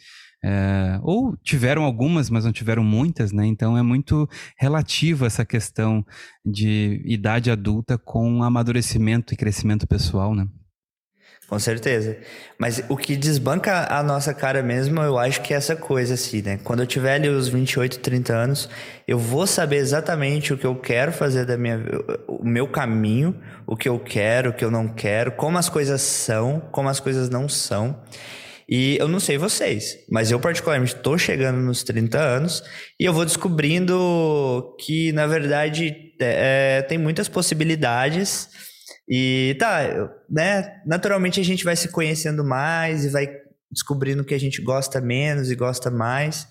é, 0.45 1.01
ou 1.03 1.37
tiveram 1.39 1.83
algumas, 1.83 2.31
mas 2.31 2.45
não 2.45 2.53
tiveram 2.53 2.85
muitas, 2.85 3.33
né? 3.33 3.47
Então 3.47 3.77
é 3.77 3.83
muito 3.83 4.29
relativo 4.59 5.25
essa 5.25 5.45
questão 5.45 6.05
de 6.45 7.03
idade 7.07 7.51
adulta 7.51 7.99
com 7.99 8.43
amadurecimento 8.43 9.33
e 9.33 9.37
crescimento 9.37 9.87
pessoal, 9.87 10.35
né? 10.35 10.47
Com 11.49 11.59
certeza. 11.59 12.19
Mas 12.59 12.85
o 12.91 12.97
que 12.97 13.17
desbanca 13.17 13.87
a 13.91 14.03
nossa 14.03 14.35
cara 14.35 14.63
mesmo, 14.63 15.01
eu 15.01 15.17
acho 15.17 15.41
que 15.41 15.55
é 15.55 15.57
essa 15.57 15.75
coisa 15.75 16.13
assim, 16.13 16.43
né? 16.43 16.61
Quando 16.63 16.81
eu 16.81 16.87
tiver 16.87 17.15
ali 17.15 17.29
os 17.29 17.49
28, 17.49 18.01
30 18.01 18.35
anos, 18.35 18.69
eu 19.07 19.19
vou 19.19 19.47
saber 19.47 19.77
exatamente 19.77 20.53
o 20.53 20.59
que 20.59 20.67
eu 20.67 20.77
quero 20.77 21.11
fazer 21.11 21.47
da 21.47 21.57
minha 21.57 21.81
o 22.27 22.45
meu 22.45 22.69
caminho, 22.69 23.35
o 23.67 23.75
que 23.75 23.89
eu 23.89 23.99
quero, 23.99 24.51
o 24.51 24.53
que 24.53 24.63
eu 24.63 24.71
não 24.71 24.89
quero, 24.89 25.33
como 25.33 25.57
as 25.57 25.71
coisas 25.71 26.03
são, 26.03 26.61
como 26.71 26.91
as 26.91 27.01
coisas 27.01 27.31
não 27.31 27.49
são. 27.49 27.99
E 28.69 28.99
eu 28.99 29.09
não 29.09 29.19
sei 29.19 29.39
vocês, 29.39 30.01
mas 30.11 30.31
eu 30.31 30.39
particularmente 30.39 30.95
estou 30.95 31.17
chegando 31.17 31.57
nos 31.57 31.83
30 31.83 32.19
anos 32.19 32.63
e 33.01 33.07
eu 33.07 33.15
vou 33.15 33.25
descobrindo 33.25 34.77
que, 34.79 35.11
na 35.13 35.27
verdade, 35.27 36.13
é, 36.21 36.83
tem 36.83 36.99
muitas 36.99 37.27
possibilidades 37.27 38.68
e 39.09 39.57
tá, 39.59 39.81
né? 40.29 40.81
Naturalmente 40.85 41.41
a 41.41 41.45
gente 41.45 41.65
vai 41.65 41.75
se 41.75 41.89
conhecendo 41.89 42.45
mais 42.45 43.05
e 43.05 43.09
vai 43.09 43.27
descobrindo 43.71 44.25
que 44.25 44.35
a 44.35 44.41
gente 44.41 44.61
gosta 44.61 45.01
menos 45.01 45.51
e 45.51 45.57
gosta 45.57 45.91
mais, 45.91 46.47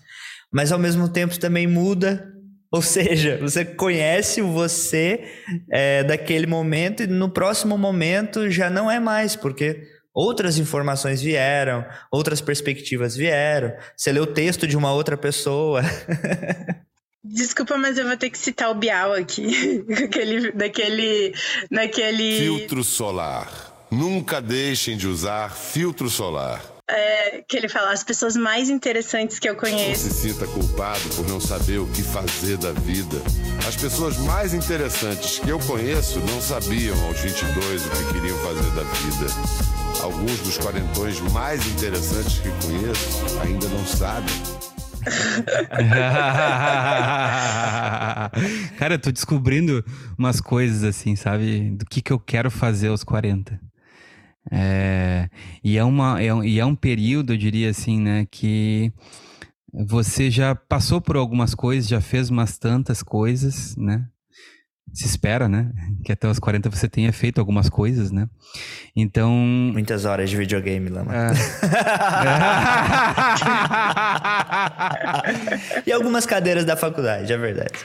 mas 0.51 0.71
ao 0.71 0.79
mesmo 0.79 1.07
tempo 1.07 1.39
também 1.39 1.67
muda. 1.67 2.33
Ou 2.69 2.81
seja, 2.81 3.37
você 3.37 3.63
conhece 3.63 4.41
o 4.41 4.51
você 4.51 5.23
é, 5.71 6.03
daquele 6.03 6.45
momento 6.45 7.01
e 7.01 7.07
no 7.07 7.29
próximo 7.29 7.77
momento 7.77 8.49
já 8.49 8.69
não 8.69 8.91
é 8.91 8.99
mais, 8.99 9.37
porque 9.37 9.83
outras 10.13 10.57
informações 10.57 11.21
vieram, 11.21 11.85
outras 12.11 12.41
perspectivas 12.41 13.15
vieram. 13.15 13.71
Você 13.95 14.11
lê 14.11 14.19
o 14.19 14.25
texto 14.25 14.67
de 14.67 14.75
uma 14.75 14.91
outra 14.91 15.15
pessoa. 15.15 15.81
Desculpa, 17.29 17.77
mas 17.77 17.97
eu 17.97 18.07
vou 18.07 18.17
ter 18.17 18.29
que 18.29 18.37
citar 18.37 18.71
o 18.71 18.75
Bial 18.75 19.13
aqui, 19.13 19.83
daquele, 19.87 20.51
daquele, 20.51 21.33
daquele... 21.69 22.39
Filtro 22.39 22.83
solar. 22.83 23.87
Nunca 23.91 24.41
deixem 24.41 24.97
de 24.97 25.07
usar 25.07 25.53
filtro 25.55 26.09
solar. 26.09 26.61
É, 26.89 27.43
que 27.45 27.57
ele 27.57 27.67
fala, 27.67 27.91
as 27.91 28.01
pessoas 28.01 28.37
mais 28.37 28.69
interessantes 28.69 29.39
que 29.39 29.49
eu 29.49 29.57
conheço. 29.57 30.07
Não 30.07 30.13
se 30.13 30.29
sinta 30.29 30.47
culpado 30.47 31.01
por 31.15 31.27
não 31.27 31.39
saber 31.39 31.79
o 31.79 31.87
que 31.87 32.01
fazer 32.01 32.57
da 32.57 32.71
vida. 32.71 33.17
As 33.67 33.75
pessoas 33.75 34.17
mais 34.19 34.53
interessantes 34.53 35.39
que 35.39 35.49
eu 35.49 35.59
conheço 35.59 36.19
não 36.21 36.41
sabiam 36.41 36.95
aos 37.05 37.19
22 37.19 37.85
o 37.85 37.89
que 37.89 38.13
queriam 38.13 38.37
fazer 38.37 38.71
da 38.71 38.83
vida. 38.83 40.01
Alguns 40.01 40.39
dos 40.39 40.57
quarentões 40.57 41.19
mais 41.33 41.65
interessantes 41.67 42.39
que 42.39 42.49
conheço 42.65 43.39
ainda 43.41 43.67
não 43.67 43.85
sabem. 43.85 44.56
Cara, 48.77 48.95
eu 48.95 48.99
tô 48.99 49.11
descobrindo 49.11 49.83
umas 50.17 50.41
coisas 50.41 50.83
assim, 50.83 51.15
sabe? 51.15 51.71
Do 51.71 51.85
que, 51.85 52.01
que 52.01 52.11
eu 52.11 52.19
quero 52.19 52.51
fazer 52.51 52.89
aos 52.89 53.03
40. 53.03 53.59
É, 54.51 55.29
e, 55.63 55.77
é 55.77 55.83
uma, 55.83 56.21
é, 56.21 56.27
e 56.45 56.59
é 56.59 56.65
um 56.65 56.75
período, 56.75 57.33
eu 57.33 57.37
diria 57.37 57.69
assim, 57.69 57.99
né? 57.99 58.25
Que 58.29 58.91
você 59.73 60.31
já 60.31 60.55
passou 60.55 61.01
por 61.01 61.17
algumas 61.17 61.53
coisas, 61.53 61.89
já 61.89 62.01
fez 62.01 62.29
umas 62.29 62.57
tantas 62.57 63.03
coisas, 63.03 63.75
né? 63.75 64.07
Se 64.93 65.05
espera, 65.05 65.47
né? 65.47 65.71
Que 66.03 66.11
até 66.11 66.27
os 66.27 66.39
40 66.39 66.69
você 66.69 66.89
tenha 66.89 67.13
feito 67.13 67.39
algumas 67.39 67.69
coisas, 67.69 68.11
né? 68.11 68.27
Então. 68.95 69.31
Muitas 69.31 70.05
horas 70.05 70.29
de 70.29 70.37
videogame, 70.37 70.89
Lama. 70.89 71.13
É. 71.13 71.31
e 75.85 75.91
algumas 75.91 76.25
cadeiras 76.25 76.65
da 76.65 76.75
faculdade, 76.75 77.31
é 77.31 77.37
verdade. 77.37 77.75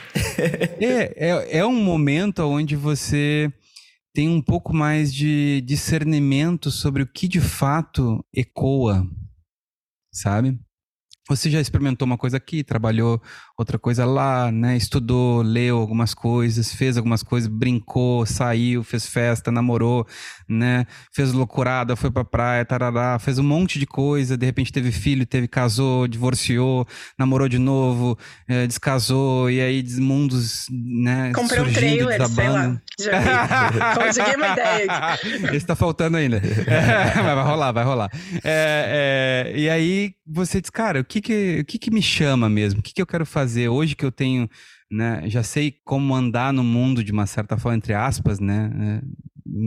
é, 0.79 1.29
é, 1.29 1.59
é 1.59 1.65
um 1.65 1.75
momento 1.75 2.39
onde 2.43 2.75
você 2.75 3.51
tem 4.13 4.29
um 4.29 4.41
pouco 4.41 4.73
mais 4.73 5.13
de 5.13 5.61
discernimento 5.61 6.69
sobre 6.69 7.01
o 7.01 7.07
que 7.07 7.27
de 7.27 7.41
fato 7.41 8.23
ecoa, 8.33 9.05
sabe? 10.11 10.57
Você 11.29 11.49
já 11.49 11.59
experimentou 11.59 12.05
uma 12.05 12.17
coisa 12.17 12.37
aqui, 12.37 12.63
trabalhou 12.63 13.21
outra 13.57 13.77
coisa 13.77 14.05
lá, 14.05 14.51
né? 14.51 14.75
Estudou, 14.75 15.41
leu 15.41 15.77
algumas 15.77 16.13
coisas, 16.13 16.73
fez 16.73 16.97
algumas 16.97 17.21
coisas, 17.21 17.47
brincou, 17.47 18.25
saiu, 18.25 18.83
fez 18.83 19.05
festa, 19.05 19.51
namorou, 19.51 20.07
né? 20.49 20.85
Fez 21.13 21.31
loucurada, 21.31 21.95
foi 21.95 22.09
pra 22.09 22.25
praia, 22.25 22.65
tarará, 22.65 23.19
fez 23.19 23.37
um 23.37 23.43
monte 23.43 23.77
de 23.77 23.85
coisa, 23.85 24.35
de 24.35 24.45
repente 24.45 24.71
teve 24.71 24.91
filho, 24.91 25.25
teve, 25.25 25.47
casou, 25.47 26.07
divorciou, 26.07 26.87
namorou 27.17 27.47
de 27.47 27.59
novo, 27.59 28.17
é, 28.47 28.65
descasou, 28.65 29.49
e 29.49 29.61
aí 29.61 29.83
mundos, 29.99 30.65
né? 30.71 31.31
Comprei 31.33 31.61
um 31.61 31.71
trailer, 31.71 32.19
desabando. 32.19 32.81
sei 32.97 33.11
lá. 33.11 33.93
Consegui 33.95 34.35
uma 34.35 34.47
ideia. 34.47 34.87
Esse 35.53 35.65
tá 35.65 35.75
faltando 35.75 36.17
ainda. 36.17 36.37
É, 36.37 37.15
mas 37.21 37.35
vai 37.35 37.43
rolar, 37.43 37.71
vai 37.71 37.83
rolar. 37.83 38.09
É, 38.43 39.45
é, 39.53 39.53
e 39.55 39.69
aí 39.69 40.13
você 40.25 40.59
diz, 40.59 40.71
cara, 40.71 41.01
o 41.01 41.03
que 41.03 41.21
que, 41.21 41.59
o 41.61 41.65
que 41.65 41.77
que 41.77 41.91
me 41.91 42.01
chama 42.01 42.49
mesmo? 42.49 42.79
O 42.79 42.83
que 42.83 42.93
que 42.93 43.01
eu 43.01 43.05
quero 43.05 43.25
fazer? 43.25 43.42
Fazer 43.43 43.67
hoje 43.67 43.93
que 43.93 44.05
eu 44.05 44.11
tenho, 44.11 44.49
né, 44.89 45.29
já 45.29 45.43
sei 45.43 45.75
como 45.83 46.15
andar 46.15 46.53
no 46.53 46.63
mundo 46.63 47.03
de 47.03 47.11
uma 47.11 47.25
certa 47.25 47.57
forma, 47.57 47.75
entre 47.75 47.93
aspas, 47.93 48.39
né, 48.39 48.69
né 48.69 49.01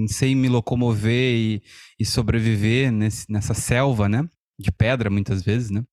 sei 0.09 0.35
me 0.35 0.49
locomover 0.49 1.37
e, 1.37 1.63
e 2.01 2.05
sobreviver 2.05 2.91
nesse, 2.91 3.31
nessa 3.31 3.53
selva, 3.53 4.09
né, 4.09 4.27
de 4.59 4.73
pedra 4.73 5.11
muitas 5.11 5.43
vezes, 5.43 5.71
né. 5.71 5.85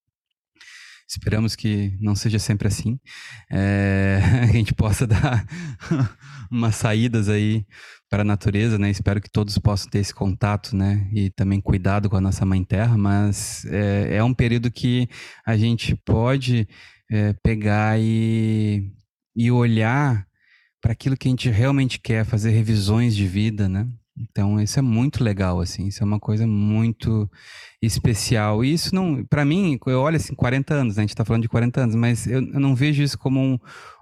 Esperamos 1.06 1.56
que 1.56 1.96
não 2.00 2.16
seja 2.16 2.40
sempre 2.40 2.68
assim. 2.68 2.98
É, 3.52 4.20
a 4.42 4.48
gente 4.48 4.74
possa 4.74 5.06
dar 5.06 5.46
umas 6.50 6.76
saídas 6.76 7.28
aí 7.28 7.66
para 8.10 8.22
a 8.22 8.26
natureza, 8.26 8.80
né? 8.80 8.90
Espero 8.90 9.22
que 9.22 9.30
todos 9.30 9.58
possam 9.58 9.90
ter 9.90 10.00
esse 10.00 10.14
contato, 10.14 10.76
né? 10.76 11.08
E 11.14 11.30
também 11.30 11.60
cuidado 11.60 12.10
com 12.10 12.16
a 12.16 12.22
nossa 12.22 12.46
mãe 12.46 12.64
terra, 12.64 12.98
mas 12.98 13.66
é, 13.66 14.16
é 14.16 14.24
um 14.24 14.34
período 14.34 14.72
que 14.72 15.08
a 15.46 15.58
gente 15.58 15.96
pode 15.96 16.68
é, 17.12 17.34
pegar 17.34 18.00
e, 18.00 18.92
e 19.36 19.52
olhar 19.52 20.26
para 20.82 20.92
aquilo 20.92 21.16
que 21.16 21.28
a 21.28 21.32
gente 21.32 21.50
realmente 21.50 22.00
quer, 22.00 22.26
fazer 22.26 22.52
revisões 22.52 23.16
de 23.16 23.26
vida, 23.28 23.70
né? 23.70 23.88
Então, 24.18 24.62
isso 24.62 24.78
é 24.78 24.82
muito 24.82 25.24
legal, 25.24 25.60
assim, 25.60 25.88
isso 25.88 26.04
é 26.04 26.06
uma 26.06 26.20
coisa 26.20 26.46
muito 26.46 27.30
especial. 27.82 28.64
E 28.64 28.74
isso 28.74 28.94
não, 28.94 29.26
para 29.26 29.44
mim, 29.44 29.80
eu 29.88 30.00
olho 30.00 30.18
assim, 30.18 30.36
40 30.36 30.74
anos, 30.74 30.96
né? 30.96 31.02
a 31.02 31.04
gente 31.04 31.10
está 31.10 31.26
falando 31.26 31.42
de 31.42 31.50
40 31.50 31.82
anos, 31.82 31.96
mas 31.96 32.28
eu, 32.28 32.42
eu 32.42 32.60
não 32.60 32.76
vejo 32.76 33.02
isso 33.02 33.18
como 33.18 33.40
um, 33.40 33.58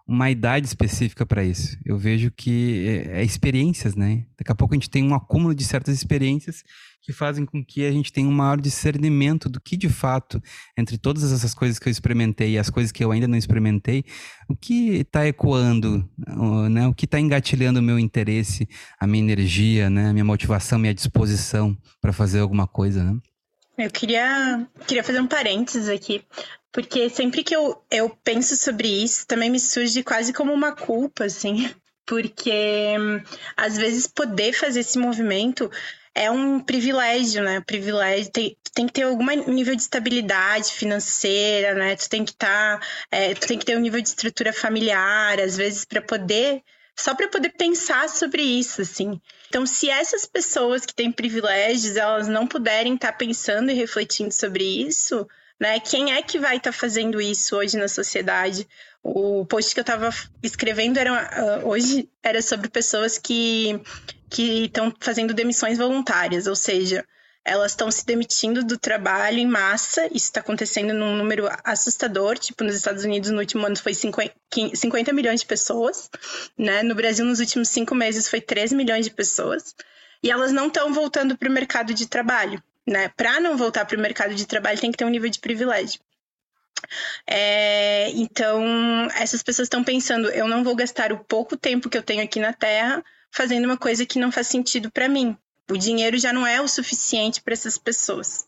uma 0.05 0.29
idade 0.29 0.67
específica 0.67 1.25
para 1.25 1.43
isso. 1.43 1.77
Eu 1.86 1.98
vejo 1.98 2.29
que 2.31 3.05
é, 3.08 3.22
é, 3.22 3.24
experiências, 3.24 3.96
né? 3.96 4.25
Daqui 4.38 4.51
a 4.51 4.55
pouco 4.55 4.74
a 4.74 4.77
gente 4.77 4.89
tem 4.89 5.03
um 5.03 5.15
acúmulo 5.15 5.55
de 5.55 5.63
certas 5.63 5.96
experiências 5.96 6.63
que 7.01 7.12
fazem 7.12 7.46
com 7.46 7.65
que 7.65 7.86
a 7.86 7.91
gente 7.91 8.13
tenha 8.13 8.27
um 8.27 8.31
maior 8.31 8.62
discernimento 8.62 9.50
do 9.50 9.60
que 9.60 9.75
de 9.75 9.89
fato, 9.89 10.41
entre 10.77 10.98
todas 10.98 11.31
essas 11.31 11.53
coisas 11.53 11.79
que 11.79 11.88
eu 11.88 11.91
experimentei 11.91 12.51
e 12.51 12.58
as 12.60 12.70
coisas 12.70 12.91
que 12.91 13.03
eu 13.03 13.12
ainda 13.12 13.27
não 13.27 13.38
experimentei, 13.38 14.05
o 14.48 14.55
que 14.55 14.98
está 14.98 15.25
ecoando, 15.25 16.08
né? 16.70 16.88
o 16.88 16.93
que 16.93 17.05
está 17.05 17.20
engatilhando 17.20 17.79
o 17.79 17.84
meu 17.84 17.98
interesse, 17.98 18.70
a 19.00 19.08
minha 19.08 19.24
energia, 19.24 19.89
né? 19.89 20.10
a 20.10 20.13
minha 20.13 20.25
motivação, 20.25 20.77
minha 20.77 20.93
disposição 20.93 21.75
para 22.00 22.13
fazer 22.13 22.39
alguma 22.39 22.67
coisa. 22.67 23.03
Né? 23.03 23.17
Eu 23.79 23.89
queria, 23.89 24.67
queria 24.88 25.03
fazer 25.03 25.20
um 25.20 25.27
parênteses 25.27 25.89
aqui, 25.89 26.24
porque 26.72 27.10
sempre 27.10 27.43
que 27.43 27.55
eu, 27.55 27.84
eu 27.89 28.10
penso 28.24 28.55
sobre 28.55 28.88
isso, 28.88 29.25
também 29.25 29.50
me 29.50 29.60
surge 29.60 30.03
quase 30.03 30.31
como 30.31 30.53
uma 30.53 30.72
culpa, 30.72 31.25
assim, 31.25 31.67
porque 32.05 32.96
às 33.58 33.75
vezes 33.75 34.05
poder 34.05 34.53
fazer 34.53 34.81
esse 34.81 35.00
movimento 35.00 35.70
é 36.13 36.30
um 36.30 36.60
privilégio, 36.60 37.44
né? 37.44 37.62
Privilégio 37.62 38.32
tem, 38.32 38.58
tem 38.74 38.88
que 38.88 38.94
ter 38.94 39.03
algum 39.03 39.25
nível 39.51 39.75
de 39.75 39.82
estabilidade 39.82 40.74
financeira, 40.74 41.74
né? 41.74 41.96
Tu 41.96 42.10
tem 42.10 42.25
que 42.25 42.32
estar, 42.32 42.80
tá, 42.80 42.88
é, 43.10 43.34
tu 43.34 43.48
tem 43.48 43.58
que 43.58 43.65
ter 43.65 43.77
um 43.77 43.82
nível 43.82 44.01
de 44.01 44.10
estrutura 44.10 44.51
familiar, 44.51 45.39
às 45.39 45.56
vezes 45.56 45.86
para 45.86 46.01
poder, 46.01 46.62
só 46.98 47.15
para 47.15 47.30
poder 47.30 47.50
pensar 47.51 48.10
sobre 48.10 48.41
isso, 48.41 48.82
assim. 48.82 49.20
Então, 49.48 49.65
se 49.65 49.89
essas 49.89 50.25
pessoas 50.25 50.86
que 50.86 50.94
têm 50.94 51.12
privilégios, 51.12 51.96
elas 51.96 52.27
não 52.27 52.46
puderem 52.46 52.96
estar 52.96 53.12
tá 53.12 53.18
pensando 53.18 53.72
e 53.72 53.74
refletindo 53.74 54.34
sobre 54.34 54.63
isso, 54.63 55.25
né? 55.60 55.80
Quem 55.80 56.13
é 56.13 56.22
que 56.22 56.39
vai 56.39 56.58
estar 56.58 56.72
tá 56.72 56.77
fazendo 56.77 57.22
isso 57.22 57.56
hoje 57.56 57.77
na 57.77 57.88
sociedade? 57.88 58.68
O 59.03 59.46
post 59.46 59.74
que 59.74 59.80
eu 59.80 59.84
estava 59.84 60.10
escrevendo 60.44 60.98
era, 60.98 61.62
uh, 61.63 61.68
hoje 61.68 62.10
era 62.22 62.41
sobre 62.41 62.70
pessoas 62.70 63.18
que 63.18 63.82
que 64.31 64.65
estão 64.65 64.91
fazendo 65.00 65.33
demissões 65.33 65.77
voluntárias, 65.77 66.47
ou 66.47 66.55
seja, 66.55 67.05
elas 67.45 67.73
estão 67.73 67.91
se 67.91 68.03
demitindo 68.05 68.63
do 68.63 68.77
trabalho 68.77 69.38
em 69.38 69.45
massa. 69.45 70.07
Isso 70.07 70.25
está 70.25 70.39
acontecendo 70.39 70.93
num 70.93 71.15
número 71.15 71.47
assustador. 71.63 72.38
Tipo, 72.38 72.63
nos 72.63 72.75
Estados 72.75 73.03
Unidos, 73.03 73.29
no 73.29 73.39
último 73.39 73.65
ano, 73.65 73.77
foi 73.77 73.93
50 73.93 75.13
milhões 75.13 75.41
de 75.41 75.45
pessoas. 75.45 76.09
Né? 76.57 76.81
No 76.81 76.95
Brasil, 76.95 77.25
nos 77.25 77.39
últimos 77.39 77.69
cinco 77.69 77.93
meses, 77.93 78.27
foi 78.27 78.41
3 78.41 78.73
milhões 78.73 79.05
de 79.05 79.11
pessoas. 79.11 79.75
E 80.23 80.31
elas 80.31 80.51
não 80.51 80.67
estão 80.67 80.93
voltando 80.93 81.38
para 81.38 81.50
o 81.50 81.51
mercado 81.51 81.93
de 81.93 82.07
trabalho 82.07 82.63
né? 82.88 83.09
Para 83.09 83.39
não 83.39 83.57
voltar 83.57 83.85
para 83.85 83.97
o 83.97 84.01
mercado 84.01 84.35
de 84.35 84.45
trabalho, 84.45 84.79
tem 84.79 84.91
que 84.91 84.97
ter 84.97 85.05
um 85.05 85.09
nível 85.09 85.29
de 85.29 85.39
privilégio. 85.39 86.00
É, 87.27 88.09
então, 88.11 89.07
essas 89.15 89.43
pessoas 89.43 89.67
estão 89.67 89.83
pensando: 89.83 90.29
eu 90.29 90.47
não 90.47 90.63
vou 90.63 90.75
gastar 90.75 91.11
o 91.11 91.23
pouco 91.23 91.55
tempo 91.55 91.89
que 91.89 91.97
eu 91.97 92.03
tenho 92.03 92.23
aqui 92.23 92.39
na 92.39 92.53
Terra 92.53 93.03
fazendo 93.31 93.65
uma 93.65 93.77
coisa 93.77 94.05
que 94.05 94.19
não 94.19 94.31
faz 94.31 94.47
sentido 94.47 94.91
para 94.91 95.07
mim. 95.07 95.38
O 95.69 95.77
dinheiro 95.77 96.17
já 96.17 96.33
não 96.33 96.45
é 96.45 96.59
o 96.61 96.67
suficiente 96.67 97.41
para 97.41 97.53
essas 97.53 97.77
pessoas. 97.77 98.45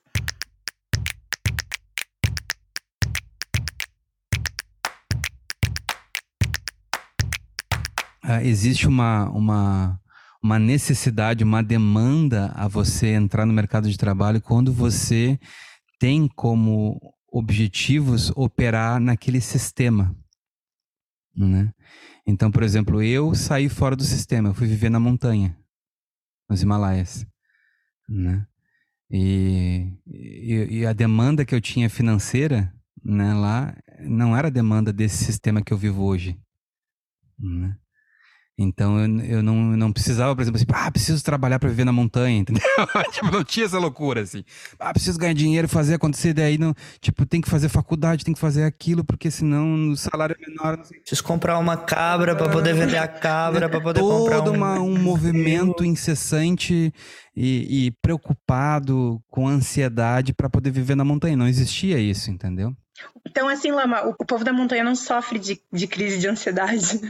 Uh, 8.26 8.40
existe 8.44 8.88
uma, 8.88 9.30
uma, 9.30 10.00
uma 10.42 10.60
necessidade, 10.60 11.44
uma 11.44 11.62
demanda 11.62 12.52
a 12.56 12.68
você 12.68 13.08
entrar 13.08 13.46
no 13.46 13.54
mercado 13.54 13.90
de 13.90 13.98
trabalho 13.98 14.42
quando 14.42 14.72
você 14.72 15.40
tem 16.00 16.28
como 16.28 17.00
objetivos 17.32 18.32
operar 18.36 19.00
naquele 19.00 19.42
sistema, 19.42 20.16
né? 21.36 21.74
Então, 22.26 22.50
por 22.50 22.64
exemplo, 22.64 23.02
eu 23.02 23.36
saí 23.36 23.68
fora 23.68 23.96
do 23.96 24.04
sistema, 24.04 24.50
eu 24.50 24.54
fui 24.54 24.68
viver 24.68 24.90
na 24.90 25.00
montanha, 25.00 25.58
nos 26.50 26.62
Himalaias, 26.62 27.26
né? 28.08 28.48
E, 29.12 29.94
e, 30.08 30.80
e 30.80 30.86
a 30.86 30.94
demanda 30.94 31.46
que 31.46 31.54
eu 31.54 31.62
tinha 31.62 31.90
financeira, 31.90 32.74
né, 33.04 33.34
lá, 33.34 33.76
não 34.00 34.36
era 34.36 34.48
a 34.48 34.52
demanda 34.52 34.92
desse 34.94 35.24
sistema 35.26 35.62
que 35.62 35.74
eu 35.74 35.78
vivo 35.78 36.04
hoje, 36.04 36.40
né? 37.38 37.78
Então 38.58 39.00
eu, 39.00 39.20
eu 39.22 39.44
não, 39.44 39.56
não 39.56 39.92
precisava, 39.92 40.36
por 40.36 40.42
exemplo, 40.44 40.58
assim, 40.58 40.66
ah, 40.72 40.92
preciso 40.92 41.24
trabalhar 41.24 41.58
para 41.58 41.70
viver 41.70 41.86
na 41.86 41.92
montanha, 41.92 42.38
entendeu? 42.40 42.62
tipo, 43.12 43.32
não 43.32 43.44
tinha 43.44 43.66
essa 43.66 43.80
loucura, 43.80 44.22
assim. 44.22 44.44
Ah, 44.80 44.94
preciso 44.94 45.18
ganhar 45.18 45.34
dinheiro, 45.34 45.68
fazer 45.68 45.96
acontecer, 45.96 46.34
daí 46.34 46.58
não, 46.58 46.74
tipo, 47.02 47.26
tem 47.26 47.42
que 47.42 47.50
fazer 47.50 47.68
faculdade, 47.68 48.24
tem 48.24 48.34
que 48.34 48.40
fazer 48.40 48.64
aquilo, 48.64 49.04
porque 49.04 49.32
senão 49.32 49.90
o 49.90 49.98
salário 49.98 50.36
é 50.40 50.50
menor. 50.50 50.78
Não 50.78 50.84
sei. 50.84 51.00
Preciso 51.00 51.24
comprar 51.24 51.58
uma 51.58 51.78
cabra 51.78 52.36
para 52.36 52.50
poder 52.50 52.76
vender 52.76 52.98
a 52.98 53.08
cabra, 53.08 53.68
para 53.68 53.82
poder 53.82 54.00
Todo 54.00 54.24
comprar 54.24 54.42
um... 54.42 54.54
Uma, 54.54 54.80
um 54.80 55.00
movimento 55.00 55.84
incessante 55.84 56.94
e, 57.36 57.88
e 57.88 57.92
preocupado, 58.02 59.20
com 59.30 59.48
ansiedade 59.48 60.32
para 60.32 60.50
poder 60.50 60.70
viver 60.70 60.96
na 60.96 61.04
montanha. 61.04 61.36
Não 61.36 61.48
existia 61.48 61.98
isso, 61.98 62.30
entendeu? 62.30 62.76
Então, 63.28 63.48
assim, 63.50 63.72
Lama, 63.72 64.06
o, 64.06 64.10
o 64.12 64.26
povo 64.26 64.44
da 64.44 64.54
montanha 64.54 64.84
não 64.84 64.96
sofre 64.96 65.40
de, 65.40 65.60
de 65.72 65.88
crise 65.88 66.20
de 66.20 66.28
ansiedade. 66.28 67.02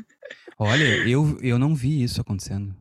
Olha, 0.57 1.07
eu, 1.07 1.37
eu 1.41 1.57
não 1.57 1.75
vi 1.75 2.03
isso 2.03 2.21
acontecendo. 2.21 2.75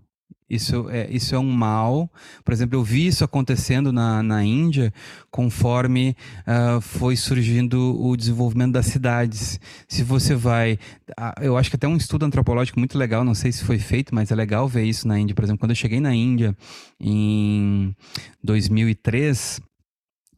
Isso 0.52 0.90
é, 0.90 1.10
isso 1.10 1.34
é 1.34 1.38
um 1.38 1.50
mal. 1.50 2.12
Por 2.44 2.52
exemplo, 2.52 2.78
eu 2.78 2.84
vi 2.84 3.06
isso 3.06 3.24
acontecendo 3.24 3.90
na, 3.90 4.22
na 4.22 4.44
Índia 4.44 4.92
conforme 5.30 6.14
uh, 6.40 6.78
foi 6.78 7.16
surgindo 7.16 7.98
o 7.98 8.14
desenvolvimento 8.14 8.72
das 8.72 8.84
cidades. 8.84 9.58
Se 9.88 10.04
você 10.04 10.34
vai. 10.34 10.74
Uh, 11.18 11.40
eu 11.40 11.56
acho 11.56 11.70
que 11.70 11.76
até 11.76 11.88
um 11.88 11.96
estudo 11.96 12.26
antropológico 12.26 12.78
muito 12.78 12.98
legal, 12.98 13.24
não 13.24 13.34
sei 13.34 13.50
se 13.50 13.64
foi 13.64 13.78
feito, 13.78 14.14
mas 14.14 14.30
é 14.30 14.34
legal 14.34 14.68
ver 14.68 14.84
isso 14.84 15.08
na 15.08 15.18
Índia. 15.18 15.34
Por 15.34 15.42
exemplo, 15.42 15.60
quando 15.60 15.70
eu 15.70 15.76
cheguei 15.76 16.00
na 16.00 16.14
Índia 16.14 16.54
em 17.00 17.96
2003, 18.44 19.58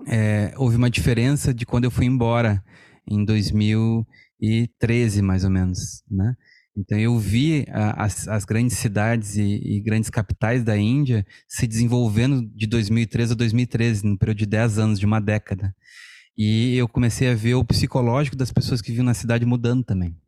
é, 0.07 0.55
houve 0.57 0.77
uma 0.77 0.91
diferença 0.91 1.53
de 1.53 1.67
quando 1.67 1.85
eu 1.87 1.91
fui 1.91 2.07
embora 2.07 2.63
em 3.11 3.25
2013, 3.25 5.23
mais 5.23 5.43
ou 5.43 5.51
menos. 5.51 6.05
Né? 6.09 6.37
Então 6.77 6.99
eu 6.99 7.17
vi 7.19 7.65
a, 7.71 8.05
as, 8.05 8.27
as, 8.27 8.45
grandes 8.45 8.77
cidades 8.77 9.37
e, 9.37 9.43
e, 9.43 9.81
grandes 9.81 10.11
capitais 10.11 10.65
da 10.65 10.77
Índia 10.77 11.25
se 11.47 11.67
desenvolvendo 11.69 12.43
de 12.53 12.67
2013 12.67 13.33
a 13.33 13.37
2013, 13.37 14.05
no 14.05 14.19
período 14.19 14.39
de 14.39 14.47
10 14.47 14.79
anos, 14.79 14.99
de 14.99 15.07
uma 15.07 15.21
década. 15.21 15.75
E 16.37 16.77
eu 16.77 16.89
comecei 16.89 17.31
a 17.31 17.35
ver 17.35 17.55
o 17.55 17.65
psicológico 17.65 18.37
das 18.37 18.51
pessoas 18.51 18.81
que 18.81 18.89
viviam 18.89 19.05
na 19.05 19.15
cidade 19.15 19.47
mudando 19.47 19.85
também. 19.85 20.19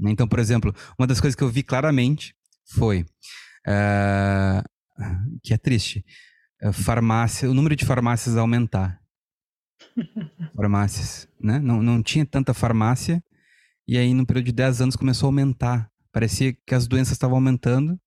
Então, 0.00 0.26
por 0.26 0.38
exemplo, 0.38 0.74
uma 0.98 1.06
das 1.06 1.20
coisas 1.20 1.34
que 1.34 1.44
eu 1.44 1.48
vi 1.48 1.62
claramente 1.62 2.34
foi 2.74 3.02
uh, 3.66 4.62
que 5.42 5.52
é 5.52 5.58
triste, 5.58 6.04
uh, 6.62 6.72
farmácia, 6.72 7.50
o 7.50 7.54
número 7.54 7.76
de 7.76 7.84
farmácias 7.84 8.36
aumentar. 8.36 8.98
farmácias, 10.56 11.28
né? 11.38 11.58
Não, 11.58 11.82
não 11.82 12.02
tinha 12.02 12.24
tanta 12.24 12.54
farmácia 12.54 13.22
e 13.88 13.96
aí, 13.96 14.12
no 14.12 14.26
período 14.26 14.46
de 14.46 14.52
10 14.52 14.80
anos, 14.80 14.96
começou 14.96 15.26
a 15.26 15.28
aumentar. 15.28 15.90
Parecia 16.12 16.52
que 16.66 16.74
as 16.74 16.88
doenças 16.88 17.12
estavam 17.12 17.36
aumentando. 17.36 17.98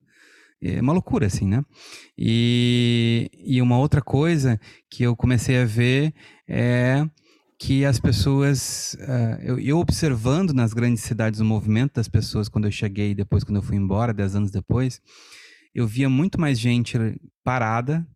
É 0.62 0.82
uma 0.82 0.92
loucura, 0.92 1.28
assim, 1.28 1.48
né? 1.48 1.64
E, 2.18 3.32
e 3.34 3.62
uma 3.62 3.78
outra 3.78 4.02
coisa 4.02 4.60
que 4.90 5.04
eu 5.04 5.16
comecei 5.16 5.58
a 5.62 5.66
ver 5.66 6.14
é 6.48 7.08
que 7.58 7.86
as 7.86 8.00
pessoas, 8.00 8.96
uh, 9.02 9.42
eu, 9.42 9.60
eu, 9.60 9.78
observando 9.80 10.54
nas 10.54 10.74
grandes 10.74 11.04
cidades 11.04 11.40
o 11.40 11.46
movimento 11.46 11.96
das 11.96 12.08
pessoas 12.08 12.50
quando 12.50 12.66
eu 12.66 12.72
cheguei, 12.72 13.14
depois 13.14 13.44
quando 13.44 13.58
eu 13.58 13.62
fui 13.62 13.76
embora, 13.76 14.14
dez 14.14 14.36
anos 14.36 14.50
depois, 14.50 15.02
eu 15.76 15.86
via 15.86 16.10
muito 16.10 16.40
mais 16.40 16.60
gente 16.60 16.98
parada, 17.44 18.08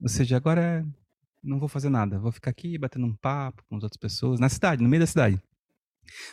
ou 0.00 0.08
seja, 0.08 0.36
agora 0.36 0.86
não 1.42 1.58
vou 1.58 1.68
fazer 1.68 1.88
nada, 1.88 2.18
vou 2.18 2.32
ficar 2.32 2.50
aqui 2.50 2.78
batendo 2.78 3.06
um 3.06 3.14
papo 3.14 3.64
com 3.68 3.76
as 3.76 3.82
outras 3.82 3.98
pessoas, 3.98 4.38
na 4.38 4.48
cidade, 4.48 4.82
no 4.82 4.88
meio 4.88 5.00
da 5.00 5.06
cidade. 5.06 5.40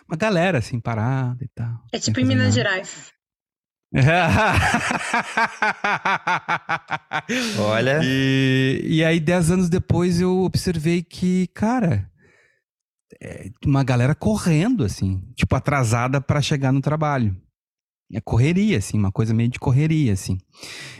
Uma 0.08 0.18
galera 0.18 0.60
assim 0.60 0.80
parada 0.80 1.44
e 1.44 1.50
tal. 1.54 1.84
É 1.92 2.00
tipo 2.00 2.20
em 2.20 2.26
Minas 2.26 2.56
nada. 2.56 2.56
Gerais. 2.56 3.12
Olha. 7.60 8.00
E, 8.04 8.80
e 8.84 9.04
aí, 9.04 9.20
dez 9.20 9.52
anos 9.52 9.70
depois, 9.70 10.22
eu 10.22 10.44
observei 10.44 11.04
que, 11.04 11.48
cara, 11.48 12.10
é 13.22 13.50
uma 13.66 13.84
galera 13.84 14.16
correndo, 14.16 14.86
assim, 14.86 15.22
tipo, 15.36 15.54
atrasada 15.56 16.22
para 16.22 16.42
chegar 16.42 16.72
no 16.72 16.80
trabalho. 16.80 17.36
É 18.14 18.22
correria, 18.22 18.78
assim, 18.78 18.98
uma 18.98 19.12
coisa 19.12 19.34
meio 19.34 19.50
de 19.50 19.60
correria, 19.60 20.14
assim. 20.14 20.38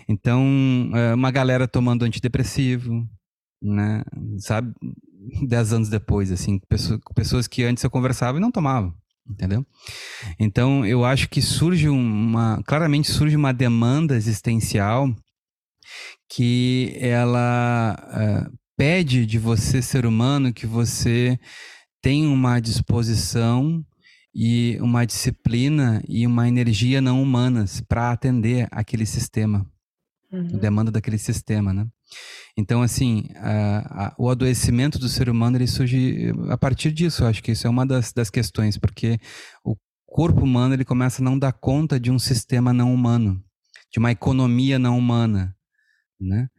Então, 0.08 0.92
é 0.94 1.14
uma 1.14 1.32
galera 1.32 1.68
tomando 1.68 2.04
antidepressivo, 2.04 3.08
né? 3.62 4.04
Sabe? 4.40 4.74
Dez 5.48 5.74
anos 5.74 5.90
depois, 5.90 6.32
assim, 6.32 6.60
pessoas 7.16 7.48
que 7.48 7.64
antes 7.64 7.84
eu 7.84 7.90
conversava 7.90 8.38
e 8.38 8.42
não 8.42 8.52
tomavam, 8.52 8.94
entendeu? 9.30 9.66
Então, 10.40 10.86
eu 10.86 11.06
acho 11.06 11.30
que 11.30 11.42
surge 11.42 11.88
uma, 11.90 12.62
claramente 12.66 13.12
surge 13.12 13.36
uma 13.36 13.54
demanda 13.54 14.16
existencial 14.16 15.14
que 16.30 16.96
ela 17.00 17.96
uh, 18.08 18.58
pede 18.78 19.26
de 19.26 19.38
você, 19.38 19.82
ser 19.82 20.06
humano, 20.06 20.54
que 20.54 20.66
você 20.66 21.40
tenha 22.02 22.30
uma 22.30 22.60
disposição 22.60 23.86
e 24.34 24.78
uma 24.82 25.06
disciplina 25.06 26.02
e 26.08 26.26
uma 26.26 26.48
energia 26.48 27.02
não 27.02 27.22
humanas 27.22 27.82
para 27.82 28.12
atender 28.12 28.68
aquele 28.72 29.06
sistema, 29.06 29.70
uhum. 30.32 30.56
a 30.56 30.58
demanda 30.58 30.90
daquele 30.90 31.18
sistema, 31.18 31.74
né? 31.74 31.86
Então, 32.58 32.82
assim, 32.82 33.30
a, 33.36 34.08
a, 34.08 34.16
o 34.18 34.30
adoecimento 34.30 35.00
do 35.00 35.08
ser 35.08 35.30
humano 35.30 35.58
ele 35.58 35.68
surge 35.68 36.32
a 36.50 36.58
partir 36.58 36.92
disso. 36.92 37.24
Eu 37.24 37.28
acho 37.28 37.42
que 37.42 37.52
isso 37.52 37.66
é 37.66 37.70
uma 37.70 37.86
das, 37.86 38.12
das 38.12 38.30
questões, 38.30 38.78
porque 38.78 39.20
o 39.64 39.76
corpo 40.06 40.44
humano 40.44 40.74
ele 40.74 40.86
começa 40.86 41.22
a 41.22 41.26
não 41.26 41.40
dar 41.40 41.54
conta 41.54 42.00
de 42.00 42.12
um 42.12 42.20
sistema 42.20 42.74
não 42.74 42.94
humano, 42.94 43.42
de 43.92 44.00
uma 44.00 44.12
economia 44.12 44.78
não 44.78 44.98
humana, 44.98 45.56
né? 46.20 46.50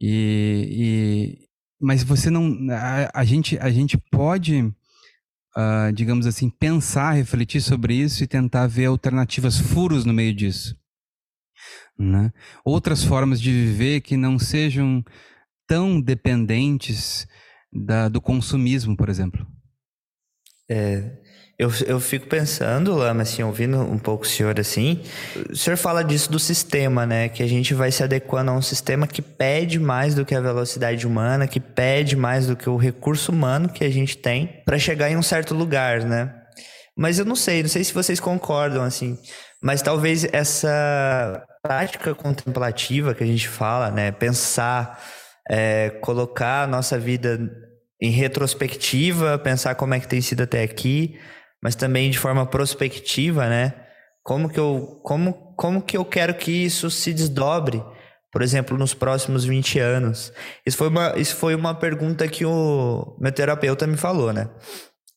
E, 0.00 1.38
e 1.40 1.50
mas 1.80 2.02
você 2.02 2.30
não, 2.30 2.56
a, 2.70 3.20
a, 3.20 3.24
gente, 3.24 3.58
a 3.58 3.70
gente 3.70 3.98
pode, 4.10 4.62
uh, 4.62 5.92
digamos 5.94 6.26
assim, 6.26 6.50
pensar, 6.50 7.12
refletir 7.12 7.60
sobre 7.60 7.94
isso 7.94 8.22
e 8.22 8.26
tentar 8.26 8.66
ver 8.66 8.86
alternativas, 8.86 9.58
furos 9.58 10.04
no 10.04 10.12
meio 10.12 10.34
disso. 10.34 10.76
Né? 11.98 12.32
Outras 12.64 13.02
formas 13.04 13.40
de 13.40 13.50
viver 13.50 14.00
que 14.00 14.16
não 14.16 14.38
sejam 14.38 15.04
tão 15.70 16.00
dependentes 16.00 17.28
da, 17.72 18.08
do 18.08 18.20
consumismo, 18.20 18.96
por 18.96 19.08
exemplo. 19.08 19.46
É, 20.68 21.12
eu, 21.56 21.70
eu 21.86 22.00
fico 22.00 22.26
pensando, 22.26 22.92
Lama, 22.92 23.22
assim, 23.22 23.44
ouvindo 23.44 23.78
um 23.78 23.96
pouco 23.96 24.24
o 24.24 24.28
senhor 24.28 24.58
assim, 24.58 25.00
o 25.48 25.54
senhor 25.54 25.76
fala 25.76 26.02
disso 26.02 26.28
do 26.28 26.40
sistema, 26.40 27.06
né? 27.06 27.28
Que 27.28 27.44
a 27.44 27.46
gente 27.46 27.72
vai 27.72 27.92
se 27.92 28.02
adequando 28.02 28.50
a 28.50 28.54
um 28.54 28.60
sistema 28.60 29.06
que 29.06 29.22
pede 29.22 29.78
mais 29.78 30.12
do 30.12 30.26
que 30.26 30.34
a 30.34 30.40
velocidade 30.40 31.06
humana, 31.06 31.46
que 31.46 31.60
pede 31.60 32.16
mais 32.16 32.48
do 32.48 32.56
que 32.56 32.68
o 32.68 32.76
recurso 32.76 33.30
humano 33.30 33.68
que 33.68 33.84
a 33.84 33.90
gente 33.90 34.16
tem 34.16 34.62
para 34.64 34.76
chegar 34.76 35.08
em 35.08 35.16
um 35.16 35.22
certo 35.22 35.54
lugar, 35.54 36.02
né? 36.02 36.34
Mas 36.98 37.20
eu 37.20 37.24
não 37.24 37.36
sei, 37.36 37.62
não 37.62 37.70
sei 37.70 37.84
se 37.84 37.94
vocês 37.94 38.18
concordam, 38.18 38.82
assim, 38.82 39.16
mas 39.62 39.82
talvez 39.82 40.24
essa 40.32 41.44
prática 41.62 42.12
contemplativa 42.12 43.14
que 43.14 43.22
a 43.22 43.26
gente 43.26 43.48
fala, 43.48 43.92
né? 43.92 44.10
Pensar, 44.10 45.00
é, 45.48 45.90
colocar 46.00 46.64
a 46.64 46.66
nossa 46.66 46.98
vida 46.98 47.38
em 48.00 48.10
retrospectiva, 48.10 49.38
pensar 49.38 49.74
como 49.74 49.94
é 49.94 50.00
que 50.00 50.08
tem 50.08 50.20
sido 50.20 50.42
até 50.42 50.62
aqui, 50.62 51.18
mas 51.62 51.74
também 51.74 52.10
de 52.10 52.18
forma 52.18 52.46
prospectiva, 52.46 53.48
né? 53.48 53.74
Como 54.22 54.48
que 54.48 54.58
eu, 54.58 55.00
como, 55.04 55.54
como 55.56 55.82
que 55.82 55.96
eu 55.96 56.04
quero 56.04 56.34
que 56.34 56.50
isso 56.50 56.90
se 56.90 57.12
desdobre, 57.12 57.82
por 58.32 58.42
exemplo, 58.42 58.78
nos 58.78 58.94
próximos 58.94 59.44
20 59.44 59.78
anos? 59.78 60.32
Isso 60.64 60.76
foi 60.76 60.88
uma, 60.88 61.14
isso 61.16 61.36
foi 61.36 61.54
uma 61.54 61.74
pergunta 61.74 62.26
que 62.28 62.44
o 62.44 63.16
meu 63.20 63.32
terapeuta 63.32 63.86
me 63.86 63.96
falou, 63.96 64.32
né? 64.32 64.48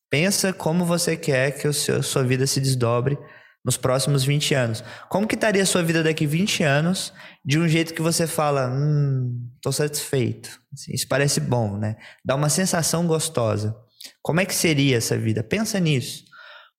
Pensa 0.09 0.53
como 0.53 0.85
você 0.85 1.15
quer 1.17 1.51
que 1.51 1.67
a 1.67 1.73
sua 1.73 2.23
vida 2.23 2.45
se 2.45 2.59
desdobre 2.59 3.17
nos 3.63 3.77
próximos 3.77 4.23
20 4.23 4.53
anos. 4.53 4.83
Como 5.09 5.27
que 5.27 5.35
estaria 5.35 5.63
a 5.63 5.65
sua 5.65 5.81
vida 5.83 6.03
daqui 6.03 6.25
20 6.25 6.63
anos 6.63 7.13
de 7.45 7.57
um 7.57 7.67
jeito 7.67 7.93
que 7.93 8.01
você 8.01 8.27
fala, 8.27 8.69
hum, 8.69 9.49
tô 9.61 9.71
satisfeito. 9.71 10.49
Assim, 10.73 10.93
isso 10.93 11.07
parece 11.07 11.39
bom, 11.39 11.77
né? 11.77 11.95
Dá 12.25 12.35
uma 12.35 12.49
sensação 12.49 13.07
gostosa. 13.07 13.75
Como 14.21 14.41
é 14.41 14.45
que 14.45 14.53
seria 14.53 14.97
essa 14.97 15.17
vida? 15.17 15.43
Pensa 15.43 15.79
nisso. 15.79 16.23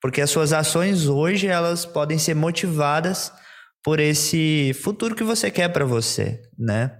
Porque 0.00 0.20
as 0.20 0.30
suas 0.30 0.52
ações 0.52 1.06
hoje, 1.06 1.46
elas 1.46 1.86
podem 1.86 2.18
ser 2.18 2.34
motivadas 2.34 3.32
por 3.82 4.00
esse 4.00 4.72
futuro 4.82 5.14
que 5.14 5.24
você 5.24 5.50
quer 5.50 5.68
para 5.68 5.84
você, 5.84 6.42
né? 6.58 6.90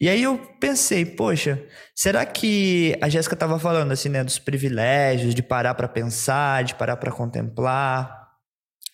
E 0.00 0.08
aí 0.08 0.22
eu 0.22 0.38
pensei, 0.60 1.04
poxa, 1.04 1.62
será 1.94 2.26
que 2.26 2.96
a 3.00 3.08
Jéssica 3.08 3.34
estava 3.34 3.58
falando 3.58 3.92
assim, 3.92 4.08
né, 4.08 4.24
dos 4.24 4.38
privilégios, 4.38 5.34
de 5.34 5.42
parar 5.42 5.74
para 5.74 5.88
pensar, 5.88 6.64
de 6.64 6.74
parar 6.74 6.96
para 6.96 7.12
contemplar, 7.12 8.23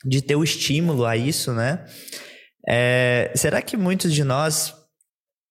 de 0.04 0.22
ter 0.22 0.36
o 0.36 0.44
estímulo 0.44 1.04
a 1.04 1.16
isso, 1.16 1.52
né? 1.52 1.84
É, 2.68 3.32
será 3.34 3.60
que 3.62 3.76
muitos 3.76 4.12
de 4.12 4.24
nós 4.24 4.74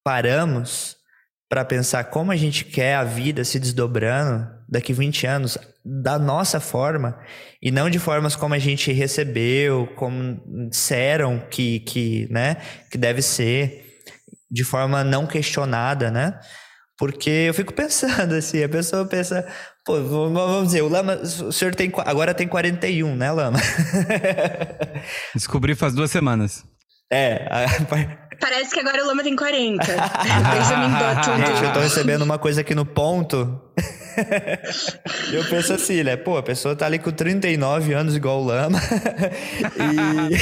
paramos 0.04 0.98
para 1.50 1.66
pensar 1.66 2.06
como 2.06 2.32
a 2.32 2.36
gente 2.36 2.64
quer 2.64 2.96
a 2.96 3.04
vida 3.04 3.44
se 3.44 3.60
desdobrando 3.60 4.48
daqui 4.70 4.94
20 4.94 5.26
anos 5.26 5.58
da 5.84 6.20
nossa 6.20 6.60
forma 6.60 7.20
e 7.62 7.72
não 7.72 7.90
de 7.90 7.98
formas 7.98 8.36
como 8.36 8.54
a 8.54 8.60
gente 8.60 8.92
recebeu, 8.92 9.88
como 9.96 10.40
disseram 10.70 11.40
que, 11.50 11.80
que, 11.82 12.28
né, 12.32 12.58
que 12.92 12.98
deve 12.98 13.22
ser, 13.24 13.98
de 14.52 14.64
forma 14.64 15.04
não 15.04 15.26
questionada, 15.26 16.12
né? 16.12 16.40
Porque 16.98 17.30
eu 17.30 17.54
fico 17.54 17.74
pensando 17.74 18.36
assim, 18.36 18.64
a 18.64 18.70
pessoa 18.70 19.06
pensa, 19.06 19.48
pô, 19.86 20.02
vamos 20.04 20.68
dizer, 20.68 20.82
o 20.82 20.90
Lama, 20.90 21.16
o 21.16 21.52
senhor 21.52 21.76
tem, 21.76 21.92
agora 22.06 22.34
tem 22.34 22.48
41, 22.48 23.16
né, 23.16 23.32
Lama? 23.32 23.60
Descobri 25.34 25.76
faz 25.76 25.94
duas 25.94 26.12
semanas. 26.12 26.64
É. 27.12 27.48
A... 27.50 27.66
Parece 28.40 28.74
que 28.74 28.80
agora 28.80 29.04
o 29.04 29.08
Lama 29.08 29.22
tem 29.22 29.36
40. 29.36 29.84
Gente, 31.46 31.64
eu 31.64 31.74
tô 31.74 31.82
recebendo 31.82 32.22
uma 32.22 32.40
coisa 32.40 32.62
aqui 32.62 32.74
no 32.74 32.86
ponto. 32.86 33.62
e 35.30 35.36
eu 35.36 35.44
penso 35.50 35.74
assim, 35.74 36.04
né? 36.04 36.16
Pô, 36.16 36.38
a 36.38 36.44
pessoa 36.44 36.74
tá 36.74 36.86
ali 36.86 37.00
com 37.00 37.12
39 37.12 37.94
anos 37.94 38.16
igual 38.16 38.42
o 38.42 38.46
Lama. 38.46 38.80
e... 39.78 40.38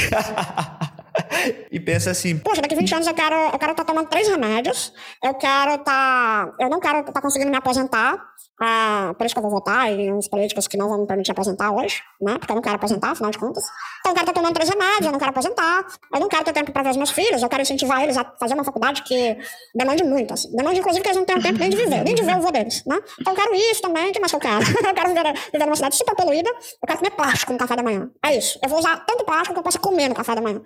e 1.72 1.80
pensa 1.80 2.12
assim, 2.12 2.38
poxa, 2.38 2.62
daqui 2.62 2.76
20 2.76 2.94
anos 2.94 3.08
eu 3.08 3.14
quero 3.14 3.34
eu 3.34 3.58
quero 3.58 3.72
estar 3.72 3.84
tá 3.84 3.92
tomando 3.92 4.08
três 4.08 4.28
remédios, 4.28 4.92
eu 5.22 5.34
quero 5.34 5.74
estar, 5.74 6.46
tá, 6.46 6.54
eu 6.60 6.68
não 6.68 6.78
quero 6.78 7.00
estar 7.00 7.12
tá 7.12 7.20
conseguindo 7.20 7.50
me 7.50 7.56
aposentar, 7.56 8.16
ah, 8.60 9.14
por 9.16 9.24
isso 9.24 9.34
que 9.34 9.38
eu 9.38 9.42
vou 9.42 9.50
votar 9.50 9.92
e 9.92 10.12
uns 10.12 10.26
políticos 10.26 10.66
que 10.66 10.76
não 10.76 10.88
vão 10.88 11.00
me 11.00 11.06
permitir 11.06 11.30
aposentar 11.30 11.70
hoje, 11.70 12.02
né, 12.20 12.36
porque 12.38 12.50
eu 12.50 12.56
não 12.56 12.62
quero 12.62 12.76
aposentar, 12.76 13.10
afinal 13.10 13.30
de 13.30 13.38
contas. 13.38 13.62
Então 14.00 14.10
eu 14.10 14.14
quero 14.14 14.28
estar 14.28 14.32
tomando 14.32 14.54
três 14.54 14.68
remédios, 14.68 15.06
eu 15.06 15.12
não 15.12 15.18
quero 15.18 15.30
aposentar, 15.30 15.86
eu 16.12 16.20
não 16.20 16.28
quero 16.28 16.44
ter 16.44 16.52
tempo 16.52 16.72
para 16.72 16.82
ver 16.82 16.90
os 16.90 16.96
meus 16.96 17.10
filhos, 17.10 17.42
eu 17.42 17.48
quero 17.48 17.62
incentivar 17.62 18.02
eles 18.02 18.16
a 18.16 18.24
fazer 18.38 18.54
uma 18.54 18.64
faculdade 18.64 19.02
que 19.02 19.36
demande 19.74 20.02
muito, 20.02 20.34
assim, 20.34 20.50
demande 20.56 20.80
inclusive 20.80 21.02
que 21.02 21.08
eles 21.08 21.18
não 21.18 21.24
tenham 21.24 21.40
tempo 21.40 21.58
nem 21.58 21.70
de 21.70 21.76
viver, 21.76 22.04
nem 22.04 22.14
de 22.14 22.22
ver 22.22 22.36
o 22.36 22.40
vô 22.40 22.50
deles, 22.50 22.82
né. 22.84 22.98
Então 23.20 23.32
eu 23.32 23.36
quero 23.36 23.54
isso 23.54 23.80
também, 23.80 24.12
que 24.12 24.20
mais 24.20 24.32
eu 24.32 24.40
quero? 24.40 24.64
eu 24.86 24.94
quero 24.94 25.08
viver, 25.08 25.32
viver 25.52 25.64
numa 25.64 25.76
cidade 25.76 25.96
super 25.96 26.16
poluída, 26.16 26.50
eu 26.50 26.86
quero 26.86 26.98
comer 26.98 27.10
plástico 27.10 27.52
no 27.52 27.58
café 27.58 27.76
da 27.76 27.82
manhã, 27.82 28.10
é 28.24 28.36
isso, 28.36 28.58
eu 28.62 28.68
vou 28.68 28.78
usar 28.78 29.04
tanto 29.06 29.24
plástico 29.24 29.54
que 29.54 29.58
eu 29.60 29.64
possa 29.64 29.78
comer 29.78 30.08
no 30.08 30.14
café 30.14 30.34
da 30.34 30.40
manhã. 30.40 30.60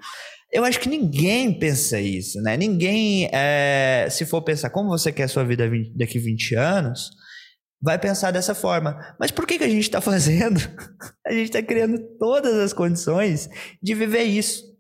Eu 0.53 0.65
acho 0.67 0.79
que 0.79 0.89
ninguém 0.89 1.59
pensa 1.59 1.99
isso, 1.99 2.39
né? 2.43 2.59
Ninguém, 2.59 3.27
é, 3.33 4.07
se 4.11 4.27
for 4.27 4.43
pensar 4.43 4.69
como 4.69 4.91
você 4.91 5.11
quer 5.11 5.23
a 5.23 5.29
sua 5.29 5.45
vida 5.45 5.67
daqui 5.97 6.19
20 6.19 6.55
anos, 6.57 7.11
vai 7.83 7.99
pensar 7.99 8.31
dessa 8.31 8.55
forma. 8.55 9.17
Mas 9.19 9.31
por 9.31 9.47
que, 9.47 9.59
que 9.59 9.65
a 9.65 9.69
gente 9.69 9.83
está 9.83 10.01
fazendo? 10.01 10.61
A 11.27 11.33
gente 11.33 11.47
está 11.47 11.63
criando 11.63 11.99
todas 12.19 12.55
as 12.59 12.73
condições 12.73 13.49
de 13.83 13.95
viver 13.95 14.25
isso. 14.25 14.71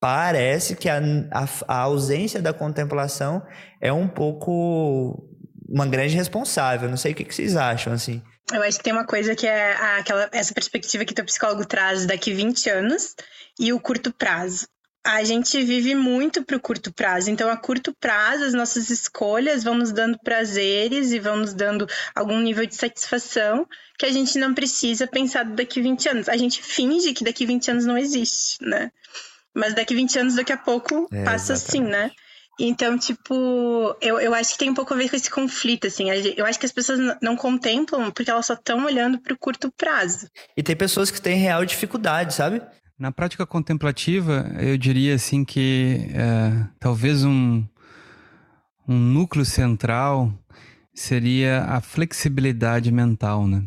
Parece 0.00 0.74
que 0.74 0.88
a, 0.88 0.98
a, 1.30 1.48
a 1.66 1.78
ausência 1.80 2.40
da 2.40 2.52
contemplação 2.52 3.42
é 3.80 3.92
um 3.92 4.08
pouco 4.08 5.28
uma 5.68 5.86
grande 5.86 6.16
responsável. 6.16 6.88
Não 6.88 6.96
sei 6.96 7.12
o 7.12 7.14
que, 7.14 7.24
que 7.24 7.34
vocês 7.34 7.54
acham, 7.54 7.92
assim. 7.92 8.22
Eu 8.52 8.62
acho 8.62 8.78
que 8.78 8.84
tem 8.84 8.92
uma 8.92 9.06
coisa 9.06 9.36
que 9.36 9.46
é 9.46 9.72
aquela, 9.98 10.28
essa 10.32 10.54
perspectiva 10.54 11.04
que 11.04 11.14
teu 11.14 11.24
psicólogo 11.24 11.66
traz 11.66 12.06
daqui 12.06 12.32
20 12.32 12.70
anos 12.70 13.14
e 13.60 13.72
o 13.72 13.80
curto 13.80 14.12
prazo 14.12 14.66
a 15.04 15.24
gente 15.24 15.62
vive 15.64 15.94
muito 15.94 16.44
para 16.44 16.56
o 16.56 16.60
curto 16.60 16.92
prazo. 16.92 17.30
Então, 17.30 17.48
a 17.48 17.56
curto 17.56 17.94
prazo, 17.98 18.44
as 18.44 18.52
nossas 18.52 18.90
escolhas 18.90 19.64
vão 19.64 19.74
nos 19.74 19.92
dando 19.92 20.18
prazeres 20.18 21.12
e 21.12 21.18
vão 21.18 21.38
nos 21.38 21.54
dando 21.54 21.86
algum 22.14 22.40
nível 22.40 22.66
de 22.66 22.74
satisfação 22.74 23.66
que 23.98 24.06
a 24.06 24.12
gente 24.12 24.38
não 24.38 24.54
precisa 24.54 25.06
pensar 25.06 25.44
daqui 25.44 25.80
20 25.80 26.08
anos. 26.08 26.28
A 26.28 26.36
gente 26.36 26.62
finge 26.62 27.12
que 27.12 27.24
daqui 27.24 27.46
20 27.46 27.70
anos 27.70 27.86
não 27.86 27.96
existe, 27.96 28.58
né? 28.62 28.90
Mas 29.54 29.74
daqui 29.74 29.94
20 29.94 30.18
anos, 30.18 30.34
daqui 30.34 30.52
a 30.52 30.56
pouco, 30.56 31.08
é, 31.12 31.24
passa 31.24 31.54
assim, 31.54 31.80
né? 31.80 32.10
Então, 32.60 32.98
tipo, 32.98 33.96
eu, 34.00 34.20
eu 34.20 34.34
acho 34.34 34.52
que 34.52 34.58
tem 34.58 34.70
um 34.70 34.74
pouco 34.74 34.92
a 34.92 34.96
ver 34.96 35.08
com 35.08 35.14
esse 35.14 35.30
conflito, 35.30 35.86
assim. 35.86 36.10
Eu 36.36 36.44
acho 36.44 36.58
que 36.58 36.66
as 36.66 36.72
pessoas 36.72 36.98
não 37.22 37.36
contemplam 37.36 38.10
porque 38.10 38.30
elas 38.30 38.46
só 38.46 38.54
estão 38.54 38.84
olhando 38.84 39.20
para 39.20 39.32
o 39.32 39.38
curto 39.38 39.72
prazo. 39.76 40.28
E 40.56 40.62
tem 40.62 40.74
pessoas 40.74 41.10
que 41.10 41.20
têm 41.20 41.38
real 41.38 41.64
dificuldade, 41.64 42.34
sabe? 42.34 42.60
Na 42.98 43.12
prática 43.12 43.46
contemplativa, 43.46 44.52
eu 44.58 44.76
diria 44.76 45.14
assim 45.14 45.44
que 45.44 46.10
é, 46.12 46.66
talvez 46.80 47.24
um, 47.24 47.64
um 48.88 48.98
núcleo 48.98 49.44
central 49.44 50.36
seria 50.92 51.62
a 51.64 51.80
flexibilidade 51.80 52.90
mental, 52.90 53.46
né? 53.46 53.64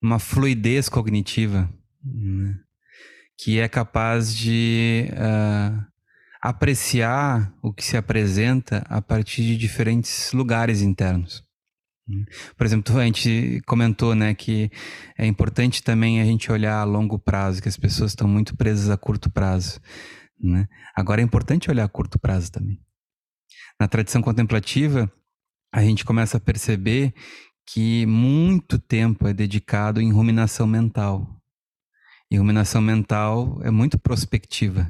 Uma 0.00 0.18
fluidez 0.18 0.88
cognitiva, 0.88 1.68
né? 2.02 2.58
que 3.38 3.60
é 3.60 3.68
capaz 3.68 4.34
de 4.34 5.10
uh, 5.12 5.84
apreciar 6.40 7.52
o 7.60 7.70
que 7.70 7.84
se 7.84 7.98
apresenta 7.98 8.78
a 8.88 9.02
partir 9.02 9.42
de 9.42 9.58
diferentes 9.58 10.32
lugares 10.32 10.80
internos. 10.80 11.45
Por 12.56 12.64
exemplo, 12.64 12.96
a 12.98 13.04
gente 13.04 13.60
comentou, 13.66 14.14
né, 14.14 14.32
que 14.32 14.70
é 15.18 15.26
importante 15.26 15.82
também 15.82 16.20
a 16.20 16.24
gente 16.24 16.52
olhar 16.52 16.78
a 16.78 16.84
longo 16.84 17.18
prazo, 17.18 17.60
que 17.60 17.68
as 17.68 17.76
pessoas 17.76 18.12
estão 18.12 18.28
muito 18.28 18.56
presas 18.56 18.90
a 18.90 18.96
curto 18.96 19.28
prazo, 19.28 19.80
né? 20.40 20.68
Agora 20.94 21.20
é 21.20 21.24
importante 21.24 21.68
olhar 21.68 21.84
a 21.84 21.88
curto 21.88 22.18
prazo 22.18 22.52
também. 22.52 22.80
Na 23.80 23.88
tradição 23.88 24.22
contemplativa, 24.22 25.10
a 25.72 25.82
gente 25.82 26.04
começa 26.04 26.36
a 26.36 26.40
perceber 26.40 27.12
que 27.66 28.06
muito 28.06 28.78
tempo 28.78 29.26
é 29.26 29.32
dedicado 29.32 30.00
em 30.00 30.12
ruminação 30.12 30.66
mental. 30.66 31.28
E 32.30 32.38
ruminação 32.38 32.80
mental 32.80 33.60
é 33.62 33.70
muito 33.70 33.98
prospectiva, 33.98 34.88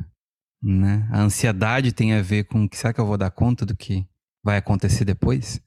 né? 0.62 1.08
A 1.10 1.20
ansiedade 1.20 1.92
tem 1.92 2.12
a 2.12 2.22
ver 2.22 2.44
com 2.44 2.68
será 2.72 2.92
que 2.92 3.00
eu 3.00 3.06
vou 3.06 3.16
dar 3.16 3.30
conta 3.30 3.64
do 3.64 3.76
que 3.76 4.06
vai 4.44 4.58
acontecer 4.58 5.04
depois? 5.04 5.60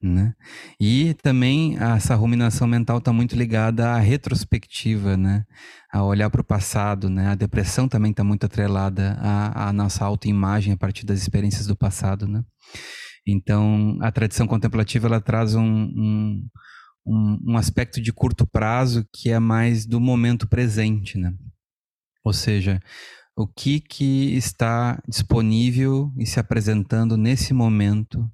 Né? 0.00 0.32
E 0.80 1.14
também 1.14 1.76
essa 1.76 2.14
ruminação 2.14 2.68
mental 2.68 2.98
está 2.98 3.12
muito 3.12 3.34
ligada 3.34 3.90
à 3.90 3.98
retrospectiva, 3.98 5.16
né? 5.16 5.44
a 5.92 6.04
olhar 6.04 6.30
para 6.30 6.40
o 6.40 6.44
passado. 6.44 7.10
Né? 7.10 7.26
A 7.26 7.34
depressão 7.34 7.88
também 7.88 8.12
está 8.12 8.22
muito 8.22 8.46
atrelada 8.46 9.16
à, 9.20 9.68
à 9.68 9.72
nossa 9.72 10.04
autoimagem 10.04 10.72
a 10.72 10.76
partir 10.76 11.04
das 11.04 11.20
experiências 11.20 11.66
do 11.66 11.76
passado. 11.76 12.28
Né? 12.28 12.44
Então, 13.26 13.98
a 14.00 14.12
tradição 14.12 14.46
contemplativa 14.46 15.08
ela 15.08 15.20
traz 15.20 15.56
um, 15.56 15.64
um, 15.64 16.48
um, 17.04 17.38
um 17.48 17.56
aspecto 17.56 18.00
de 18.00 18.12
curto 18.12 18.46
prazo 18.46 19.04
que 19.12 19.30
é 19.30 19.40
mais 19.40 19.84
do 19.84 19.98
momento 19.98 20.46
presente. 20.46 21.18
Né? 21.18 21.34
Ou 22.24 22.32
seja, 22.32 22.80
o 23.36 23.48
que, 23.48 23.80
que 23.80 24.36
está 24.36 25.02
disponível 25.08 26.12
e 26.16 26.24
se 26.24 26.38
apresentando 26.38 27.16
nesse 27.16 27.52
momento 27.52 28.30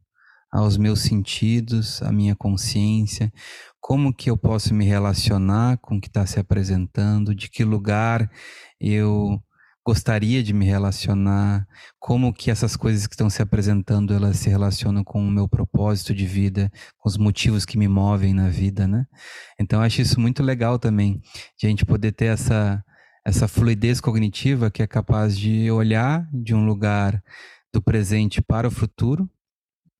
aos 0.54 0.76
meus 0.76 1.00
sentidos, 1.00 2.00
à 2.00 2.12
minha 2.12 2.36
consciência, 2.36 3.32
como 3.80 4.14
que 4.14 4.30
eu 4.30 4.36
posso 4.36 4.72
me 4.72 4.84
relacionar 4.84 5.78
com 5.78 5.96
o 5.96 6.00
que 6.00 6.06
está 6.06 6.24
se 6.24 6.38
apresentando, 6.38 7.34
de 7.34 7.50
que 7.50 7.64
lugar 7.64 8.30
eu 8.80 9.42
gostaria 9.84 10.44
de 10.44 10.54
me 10.54 10.64
relacionar, 10.64 11.66
como 11.98 12.32
que 12.32 12.52
essas 12.52 12.76
coisas 12.76 13.08
que 13.08 13.14
estão 13.14 13.28
se 13.28 13.42
apresentando, 13.42 14.14
elas 14.14 14.36
se 14.38 14.48
relacionam 14.48 15.02
com 15.02 15.20
o 15.20 15.30
meu 15.30 15.48
propósito 15.48 16.14
de 16.14 16.24
vida, 16.24 16.70
com 16.98 17.08
os 17.08 17.18
motivos 17.18 17.64
que 17.66 17.76
me 17.76 17.88
movem 17.88 18.32
na 18.32 18.48
vida, 18.48 18.86
né? 18.86 19.06
Então 19.60 19.82
acho 19.82 20.02
isso 20.02 20.20
muito 20.20 20.40
legal 20.40 20.78
também, 20.78 21.20
de 21.58 21.66
a 21.66 21.68
gente 21.68 21.84
poder 21.84 22.12
ter 22.12 22.26
essa 22.26 22.82
essa 23.26 23.48
fluidez 23.48 24.00
cognitiva 24.02 24.70
que 24.70 24.82
é 24.82 24.86
capaz 24.86 25.36
de 25.36 25.70
olhar 25.70 26.28
de 26.30 26.54
um 26.54 26.66
lugar 26.66 27.22
do 27.72 27.80
presente 27.82 28.42
para 28.42 28.68
o 28.68 28.70
futuro, 28.70 29.28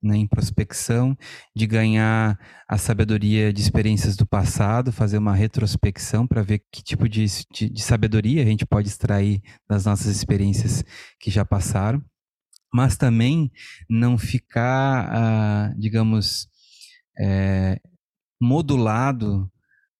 né, 0.05 0.17
introspecção, 0.17 1.17
de 1.55 1.67
ganhar 1.67 2.39
a 2.69 2.79
sabedoria 2.79 3.53
de 3.53 3.61
experiências 3.61 4.17
do 4.17 4.27
passado, 4.27 4.93
fazer 4.93 5.19
uma 5.19 5.35
retrospecção 5.35 6.27
para 6.27 6.43
ver 6.43 6.63
que 6.71 6.83
tipo 6.83 7.09
de, 7.09 7.25
de, 7.53 7.71
de, 7.71 7.83
sabedoria 7.83 8.43
a 8.43 8.47
gente 8.47 8.67
pode 8.67 8.89
extrair 8.89 9.41
das 9.69 9.85
nossas 9.85 10.15
experiências 10.15 10.85
que 11.19 11.31
já 11.31 11.45
passaram, 11.45 12.03
mas 12.73 12.97
também 12.97 13.51
não 13.89 14.19
ficar, 14.19 15.09
ah, 15.11 15.75
digamos, 15.79 16.49
é, 17.19 17.81
modulado 18.41 19.51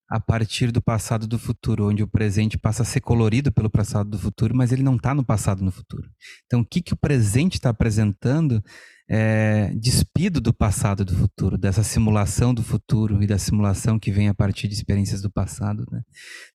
a 0.09 0.19
partir 0.19 0.71
do 0.71 0.81
passado 0.81 1.27
do 1.27 1.39
futuro, 1.39 1.89
onde 1.89 2.03
o 2.03 2.07
presente 2.07 2.57
passa 2.57 2.83
a 2.83 2.85
ser 2.85 3.01
colorido 3.01 3.51
pelo 3.51 3.69
passado 3.69 4.09
do 4.09 4.19
futuro, 4.19 4.55
mas 4.55 4.71
ele 4.71 4.83
não 4.83 4.95
está 4.95 5.13
no 5.13 5.25
passado 5.25 5.63
no 5.63 5.71
futuro. 5.71 6.09
Então, 6.45 6.61
o 6.61 6.65
que, 6.65 6.81
que 6.81 6.93
o 6.93 6.97
presente 6.97 7.55
está 7.55 7.69
apresentando 7.69 8.63
é 9.07 9.71
despido 9.75 10.41
do 10.41 10.51
passado 10.53 11.05
do 11.05 11.15
futuro, 11.15 11.57
dessa 11.57 11.83
simulação 11.83 12.53
do 12.53 12.63
futuro 12.63 13.21
e 13.21 13.27
da 13.27 13.37
simulação 13.37 13.99
que 13.99 14.11
vem 14.11 14.27
a 14.27 14.33
partir 14.33 14.67
de 14.67 14.73
experiências 14.73 15.21
do 15.21 15.31
passado. 15.31 15.85
Né? 15.91 16.01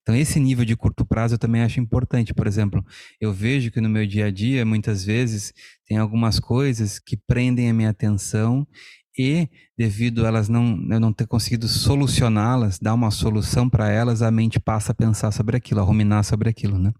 Então, 0.01 0.15
esse 0.15 0.39
nível 0.39 0.65
de 0.65 0.75
curto 0.75 1.05
prazo 1.05 1.35
eu 1.35 1.39
também 1.39 1.61
acho 1.61 1.79
importante. 1.79 2.33
Por 2.33 2.47
exemplo, 2.47 2.83
eu 3.19 3.31
vejo 3.31 3.71
que 3.71 3.79
no 3.79 3.89
meu 3.89 4.05
dia 4.05 4.25
a 4.25 4.31
dia, 4.31 4.65
muitas 4.65 5.03
vezes, 5.03 5.53
tem 5.85 5.97
algumas 5.97 6.39
coisas 6.39 6.99
que 6.99 7.15
prendem 7.15 7.69
a 7.69 7.73
minha 7.73 7.89
atenção 7.89 8.67
e 9.17 9.49
devido 9.77 10.23
a 10.23 10.29
elas 10.29 10.47
não 10.47 10.87
eu 10.89 10.99
não 10.99 11.11
ter 11.11 11.27
conseguido 11.27 11.67
solucioná-las, 11.67 12.79
dar 12.79 12.93
uma 12.93 13.11
solução 13.11 13.69
para 13.69 13.89
elas, 13.89 14.21
a 14.21 14.31
mente 14.31 14.59
passa 14.59 14.93
a 14.93 14.95
pensar 14.95 15.31
sobre 15.31 15.57
aquilo, 15.57 15.81
a 15.81 15.83
ruminar 15.83 16.23
sobre 16.23 16.49
aquilo, 16.49 16.77
né? 16.77 16.93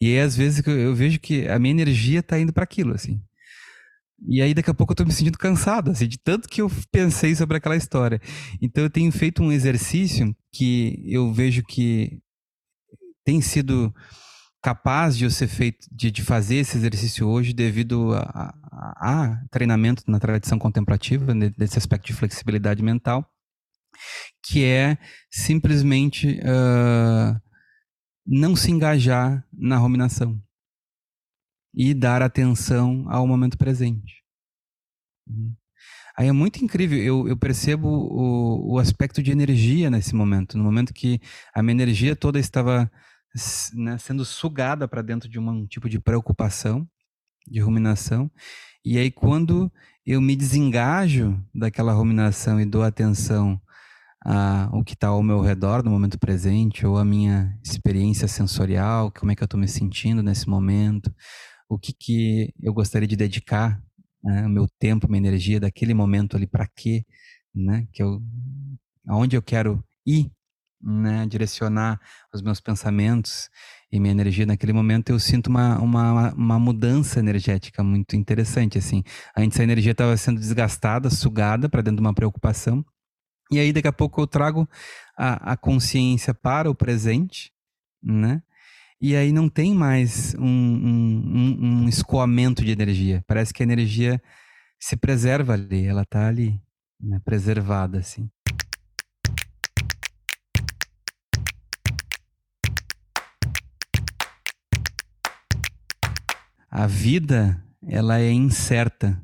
E 0.00 0.06
aí 0.06 0.20
às 0.20 0.34
vezes 0.36 0.66
eu 0.66 0.94
vejo 0.94 1.20
que 1.20 1.46
a 1.48 1.58
minha 1.58 1.72
energia 1.72 2.20
está 2.20 2.38
indo 2.38 2.52
para 2.52 2.64
aquilo, 2.64 2.94
assim. 2.94 3.20
E 4.28 4.42
aí 4.42 4.52
daqui 4.52 4.70
a 4.70 4.74
pouco 4.74 4.92
eu 4.92 4.94
estou 4.94 5.06
me 5.06 5.12
sentindo 5.12 5.38
cansado, 5.38 5.90
assim, 5.90 6.06
de 6.06 6.18
tanto 6.18 6.48
que 6.48 6.60
eu 6.60 6.70
pensei 6.90 7.34
sobre 7.34 7.56
aquela 7.56 7.76
história. 7.76 8.20
Então 8.60 8.84
eu 8.84 8.90
tenho 8.90 9.10
feito 9.10 9.42
um 9.42 9.50
exercício 9.50 10.34
que 10.52 11.02
eu 11.06 11.32
vejo 11.32 11.62
que 11.62 12.20
tem 13.24 13.40
sido 13.40 13.94
capaz 14.62 15.16
de 15.16 15.24
eu 15.24 15.30
ser 15.30 15.48
feito, 15.48 15.86
de, 15.90 16.10
de 16.10 16.22
fazer 16.22 16.56
esse 16.56 16.76
exercício 16.76 17.26
hoje 17.26 17.52
devido 17.52 18.12
a, 18.14 18.54
a, 18.70 19.32
a 19.32 19.44
treinamento 19.50 20.02
na 20.06 20.20
tradição 20.20 20.58
contemplativa, 20.58 21.34
nesse 21.34 21.78
aspecto 21.78 22.06
de 22.06 22.12
flexibilidade 22.12 22.82
mental, 22.82 23.26
que 24.42 24.64
é 24.64 24.98
simplesmente 25.30 26.40
uh, 26.40 27.40
não 28.26 28.54
se 28.54 28.70
engajar 28.70 29.44
na 29.52 29.78
ruminação 29.78 30.38
e 31.74 31.94
dar 31.94 32.22
atenção 32.22 33.04
ao 33.08 33.26
momento 33.26 33.56
presente. 33.56 34.22
Uhum. 35.28 35.54
Aí 36.16 36.28
é 36.28 36.32
muito 36.32 36.62
incrível, 36.62 36.98
eu, 36.98 37.28
eu 37.28 37.36
percebo 37.36 37.88
o, 37.88 38.74
o 38.74 38.78
aspecto 38.78 39.22
de 39.22 39.30
energia 39.30 39.88
nesse 39.88 40.14
momento, 40.14 40.58
no 40.58 40.64
momento 40.64 40.92
que 40.92 41.20
a 41.54 41.62
minha 41.62 41.72
energia 41.72 42.14
toda 42.14 42.38
estava 42.38 42.90
né, 43.74 43.96
sendo 43.98 44.24
sugada 44.24 44.88
para 44.88 45.02
dentro 45.02 45.28
de 45.28 45.38
um 45.38 45.66
tipo 45.66 45.88
de 45.88 45.98
preocupação, 45.98 46.86
de 47.46 47.60
ruminação. 47.60 48.30
E 48.84 48.98
aí, 48.98 49.10
quando 49.10 49.70
eu 50.04 50.20
me 50.20 50.34
desengajo 50.34 51.40
daquela 51.54 51.92
ruminação 51.92 52.60
e 52.60 52.66
dou 52.66 52.82
atenção 52.82 53.60
ao 54.22 54.84
que 54.84 54.92
está 54.92 55.08
ao 55.08 55.22
meu 55.22 55.40
redor 55.40 55.82
no 55.82 55.90
momento 55.90 56.18
presente, 56.18 56.86
ou 56.86 56.98
a 56.98 57.04
minha 57.04 57.58
experiência 57.64 58.28
sensorial, 58.28 59.10
como 59.10 59.32
é 59.32 59.34
que 59.34 59.42
eu 59.42 59.46
estou 59.46 59.58
me 59.58 59.68
sentindo 59.68 60.22
nesse 60.22 60.48
momento, 60.48 61.14
o 61.70 61.78
que, 61.78 61.92
que 61.92 62.52
eu 62.60 62.74
gostaria 62.74 63.06
de 63.06 63.14
dedicar 63.14 63.80
né, 64.22 64.44
o 64.44 64.50
meu 64.50 64.66
tempo, 64.78 65.08
minha 65.08 65.20
energia 65.20 65.60
daquele 65.60 65.94
momento 65.94 66.36
ali 66.36 66.46
para 66.46 66.66
quê, 66.66 67.06
né, 67.54 67.86
que 67.92 68.02
eu, 68.02 68.20
aonde 69.06 69.36
eu 69.36 69.42
quero 69.42 69.82
ir 70.04 70.32
né, 70.82 71.24
direcionar 71.26 72.00
os 72.34 72.42
meus 72.42 72.60
pensamentos 72.60 73.48
e 73.92 74.00
minha 74.00 74.10
energia 74.10 74.46
naquele 74.46 74.72
momento, 74.72 75.10
eu 75.10 75.18
sinto 75.20 75.46
uma, 75.46 75.78
uma, 75.78 76.32
uma 76.34 76.58
mudança 76.58 77.20
energética 77.20 77.84
muito 77.84 78.16
interessante, 78.16 78.76
assim. 78.76 79.04
Antes 79.36 79.60
a 79.60 79.62
energia 79.62 79.92
estava 79.92 80.16
sendo 80.16 80.40
desgastada, 80.40 81.08
sugada 81.08 81.68
para 81.68 81.82
dentro 81.82 81.96
de 81.96 82.02
uma 82.02 82.14
preocupação, 82.14 82.84
e 83.50 83.60
aí 83.60 83.72
daqui 83.72 83.88
a 83.88 83.92
pouco 83.92 84.20
eu 84.20 84.26
trago 84.26 84.68
a, 85.16 85.52
a 85.52 85.56
consciência 85.56 86.34
para 86.34 86.70
o 86.70 86.74
presente, 86.74 87.52
né? 88.02 88.42
E 89.00 89.16
aí 89.16 89.32
não 89.32 89.48
tem 89.48 89.74
mais 89.74 90.34
um, 90.38 90.44
um, 90.44 91.58
um, 91.60 91.88
escoamento 91.88 92.62
de 92.62 92.70
energia. 92.70 93.24
Parece 93.26 93.52
que 93.52 93.62
a 93.62 93.64
energia 93.64 94.20
se 94.78 94.96
preserva 94.96 95.54
ali, 95.54 95.86
ela 95.86 96.02
está 96.02 96.28
ali, 96.28 96.60
né, 97.00 97.18
preservada, 97.24 97.98
assim. 97.98 98.28
a 106.70 106.86
vida 106.86 107.62
ela 107.86 108.20
é 108.20 108.30
incerta, 108.30 109.20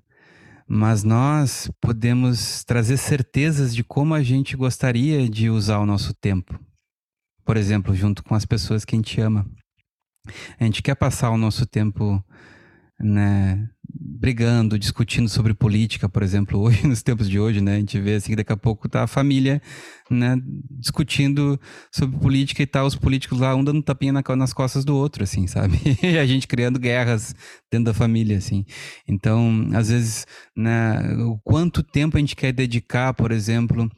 mas 0.67 1.05
nós 1.05 1.71
podemos 1.81 2.65
trazer 2.65 2.97
certezas 2.97 3.75
de 3.75 3.85
como 3.85 4.15
a 4.15 4.23
gente 4.23 4.57
gostaria 4.57 5.29
de 5.29 5.49
usar 5.49 5.79
o 5.79 5.87
nosso 5.87 6.13
tempo. 6.13 6.59
Por 7.45 7.57
exemplo, 7.57 7.95
junto 7.95 8.25
com 8.25 8.35
as 8.35 8.45
pessoas 8.45 8.85
que 8.85 8.97
a 8.97 8.99
gente 8.99 9.21
ama. 9.21 9.47
A 10.59 10.65
gente 10.65 10.83
quer 10.83 10.95
passar 10.95 11.31
o 11.31 11.39
nosso 11.39 11.67
tempo 11.67 12.23
né, 12.99 13.69
brigando, 13.85 14.79
discutindo 14.79 15.29
sobre 15.29 15.53
política, 15.53 16.09
por 16.09 16.23
exemplo, 16.23 16.59
hoje, 16.61 16.87
nos 16.87 17.03
tempos 17.03 17.29
de 17.29 17.39
hoje, 17.39 17.61
né, 17.61 17.77
a 17.77 17.79
gente 17.79 17.99
vê 18.01 18.15
assim 18.15 18.31
que 18.31 18.37
daqui 18.37 18.53
a 18.53 18.57
pouco 18.57 18.89
tá 18.89 19.03
a 19.03 19.07
família, 19.07 19.61
né, 20.11 20.37
discutindo 20.71 21.61
sobre 21.93 22.19
política 22.19 22.63
e 22.63 22.67
tal, 22.67 22.87
os 22.87 22.97
políticos 22.97 23.41
lá 23.41 23.55
um 23.55 23.63
dando 23.63 23.83
tapinha 23.83 24.13
na, 24.13 24.23
nas 24.37 24.53
costas 24.53 24.85
do 24.85 24.97
outro, 24.97 25.23
assim, 25.23 25.47
sabe? 25.47 25.79
E 26.03 26.17
a 26.19 26.27
gente 26.27 26.49
criando 26.49 26.79
guerras 26.79 27.35
dentro 27.71 27.87
da 27.87 27.95
família, 27.95 28.39
assim. 28.39 28.65
Então, 29.07 29.69
às 29.75 29.89
vezes, 29.89 30.27
né, 30.57 30.99
o 31.19 31.39
quanto 31.45 31.83
tempo 31.83 32.17
a 32.17 32.21
gente 32.21 32.37
quer 32.37 32.53
dedicar, 32.53 33.13
por 33.15 33.31
exemplo, 33.31 33.91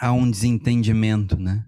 a 0.00 0.12
um 0.12 0.28
desentendimento, 0.30 1.38
né? 1.38 1.64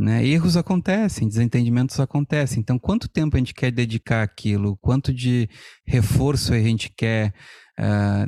Né? 0.00 0.26
Erros 0.26 0.56
acontecem, 0.56 1.28
desentendimentos 1.28 2.00
acontecem. 2.00 2.60
Então, 2.60 2.78
quanto 2.78 3.06
tempo 3.06 3.36
a 3.36 3.38
gente 3.38 3.52
quer 3.52 3.70
dedicar 3.70 4.22
aquilo? 4.22 4.78
Quanto 4.78 5.12
de 5.12 5.46
reforço 5.86 6.54
a 6.54 6.58
gente 6.58 6.88
quer 6.88 7.34
uh, 7.78 8.26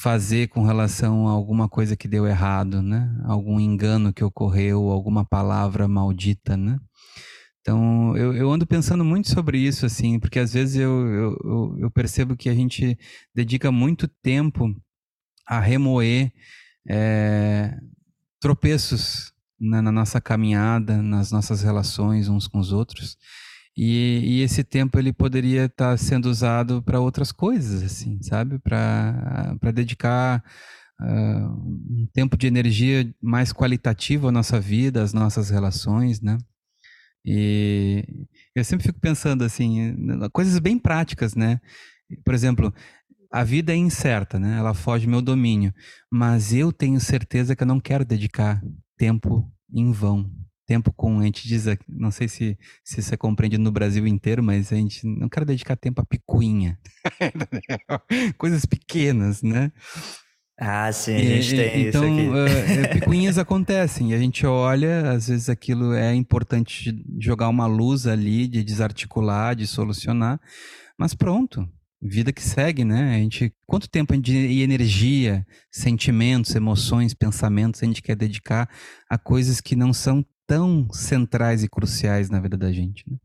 fazer 0.00 0.46
com 0.50 0.62
relação 0.62 1.26
a 1.26 1.32
alguma 1.32 1.68
coisa 1.68 1.96
que 1.96 2.06
deu 2.06 2.28
errado, 2.28 2.80
né? 2.80 3.12
Algum 3.24 3.58
engano 3.58 4.12
que 4.12 4.22
ocorreu, 4.22 4.88
alguma 4.88 5.24
palavra 5.24 5.88
maldita, 5.88 6.56
né? 6.56 6.78
Então, 7.60 8.16
eu, 8.16 8.32
eu 8.32 8.48
ando 8.52 8.64
pensando 8.64 9.04
muito 9.04 9.28
sobre 9.28 9.58
isso, 9.58 9.84
assim, 9.84 10.20
porque 10.20 10.38
às 10.38 10.52
vezes 10.52 10.76
eu, 10.76 11.08
eu, 11.08 11.76
eu 11.80 11.90
percebo 11.90 12.36
que 12.36 12.48
a 12.48 12.54
gente 12.54 12.96
dedica 13.34 13.72
muito 13.72 14.06
tempo 14.06 14.72
a 15.44 15.58
remoer 15.58 16.30
é, 16.88 17.76
tropeços 18.38 19.33
na, 19.64 19.82
na, 19.82 19.92
nossa 19.92 20.20
caminhada, 20.20 21.02
nas 21.02 21.30
nossas 21.30 21.62
relações 21.62 22.28
uns 22.28 22.46
com 22.46 22.58
os 22.58 22.72
outros. 22.72 23.16
E, 23.76 24.20
e 24.24 24.42
esse 24.42 24.62
tempo 24.62 24.98
ele 24.98 25.12
poderia 25.12 25.64
estar 25.64 25.90
tá 25.90 25.96
sendo 25.96 26.26
usado 26.26 26.82
para 26.82 27.00
outras 27.00 27.32
coisas, 27.32 27.82
assim, 27.82 28.22
sabe? 28.22 28.58
Para 28.60 29.72
dedicar 29.74 30.44
uh, 31.00 31.04
um 31.04 32.08
tempo 32.12 32.36
de 32.36 32.46
energia 32.46 33.12
mais 33.20 33.52
qualitativo 33.52 34.28
à 34.28 34.32
nossa 34.32 34.60
vida, 34.60 35.02
às 35.02 35.12
nossas 35.12 35.50
relações, 35.50 36.20
né? 36.20 36.38
E 37.26 38.04
eu 38.54 38.62
sempre 38.62 38.86
fico 38.86 39.00
pensando 39.00 39.44
assim, 39.44 39.96
coisas 40.32 40.58
bem 40.58 40.78
práticas, 40.78 41.34
né? 41.34 41.58
Por 42.24 42.34
exemplo, 42.34 42.72
a 43.32 43.42
vida 43.42 43.72
é 43.72 43.76
incerta, 43.76 44.38
né? 44.38 44.58
Ela 44.58 44.74
foge 44.74 45.06
do 45.06 45.10
meu 45.10 45.22
domínio, 45.22 45.74
mas 46.08 46.52
eu 46.52 46.72
tenho 46.72 47.00
certeza 47.00 47.56
que 47.56 47.62
eu 47.62 47.66
não 47.66 47.80
quero 47.80 48.04
dedicar 48.04 48.62
tempo 48.96 49.50
em 49.74 49.92
vão. 49.92 50.30
Tempo 50.66 50.90
com, 50.92 51.20
a 51.20 51.24
gente 51.24 51.46
diz, 51.46 51.66
não 51.86 52.10
sei 52.10 52.26
se, 52.26 52.58
se 52.82 53.00
isso 53.00 53.12
é 53.12 53.18
compreendido 53.18 53.62
no 53.62 53.70
Brasil 53.70 54.06
inteiro, 54.06 54.42
mas 54.42 54.72
a 54.72 54.76
gente 54.76 55.06
não 55.06 55.28
quer 55.28 55.44
dedicar 55.44 55.76
tempo 55.76 56.00
a 56.00 56.06
picuinha. 56.06 56.78
Coisas 58.38 58.64
pequenas, 58.64 59.42
né? 59.42 59.70
Ah, 60.58 60.90
sim, 60.92 61.16
a 61.16 61.18
gente 61.18 61.54
e, 61.54 61.56
tem 61.56 61.86
então, 61.88 62.04
isso 62.04 62.32
aqui. 62.32 62.88
Uh, 62.88 62.92
picuinhas 62.92 63.38
acontecem 63.38 64.14
a 64.14 64.18
gente 64.18 64.46
olha, 64.46 65.10
às 65.10 65.26
vezes 65.28 65.48
aquilo 65.50 65.92
é 65.92 66.14
importante 66.14 66.94
jogar 67.18 67.48
uma 67.48 67.66
luz 67.66 68.06
ali, 68.06 68.46
de 68.46 68.62
desarticular, 68.62 69.56
de 69.56 69.66
solucionar, 69.66 70.40
mas 70.96 71.12
pronto, 71.12 71.68
vida 72.04 72.32
que 72.32 72.42
segue, 72.42 72.84
né? 72.84 73.14
A 73.14 73.18
gente, 73.18 73.52
quanto 73.66 73.88
tempo 73.88 74.16
de 74.16 74.60
energia, 74.60 75.46
sentimentos, 75.72 76.54
emoções, 76.54 77.14
pensamentos 77.14 77.82
a 77.82 77.86
gente 77.86 78.02
quer 78.02 78.14
dedicar 78.14 78.68
a 79.08 79.16
coisas 79.16 79.60
que 79.60 79.74
não 79.74 79.92
são 79.92 80.24
tão 80.46 80.86
centrais 80.92 81.64
e 81.64 81.68
cruciais 81.68 82.28
na 82.28 82.38
vida 82.40 82.56
da 82.56 82.70
gente, 82.70 83.04
né? 83.10 83.16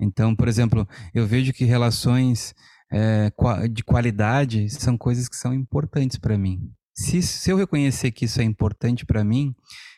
Então, 0.00 0.36
por 0.36 0.46
exemplo, 0.46 0.86
eu 1.12 1.26
vejo 1.26 1.52
que 1.52 1.64
relações 1.64 2.54
é, 2.92 3.32
de 3.70 3.82
qualidade 3.82 4.68
são 4.70 4.96
coisas 4.96 5.28
que 5.28 5.34
são 5.34 5.52
importantes 5.52 6.18
para 6.18 6.38
mim. 6.38 6.70
Se, 6.94 7.20
se 7.22 7.50
eu 7.50 7.56
reconhecer 7.56 8.12
que 8.12 8.24
isso 8.24 8.40
é 8.40 8.44
importante 8.44 9.04
para 9.04 9.24
mim, 9.24 9.54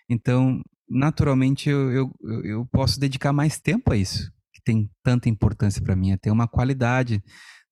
então, 0.08 0.62
naturalmente, 0.88 1.68
eu, 1.68 1.90
eu, 1.92 2.44
eu 2.44 2.66
posso 2.66 2.98
dedicar 2.98 3.32
mais 3.32 3.60
tempo 3.60 3.92
a 3.92 3.96
isso, 3.96 4.30
que 4.54 4.62
tem 4.62 4.90
tanta 5.02 5.28
importância 5.28 5.82
para 5.82 5.96
mim, 5.96 6.12
é 6.12 6.16
ter 6.16 6.30
uma 6.30 6.48
qualidade 6.48 7.22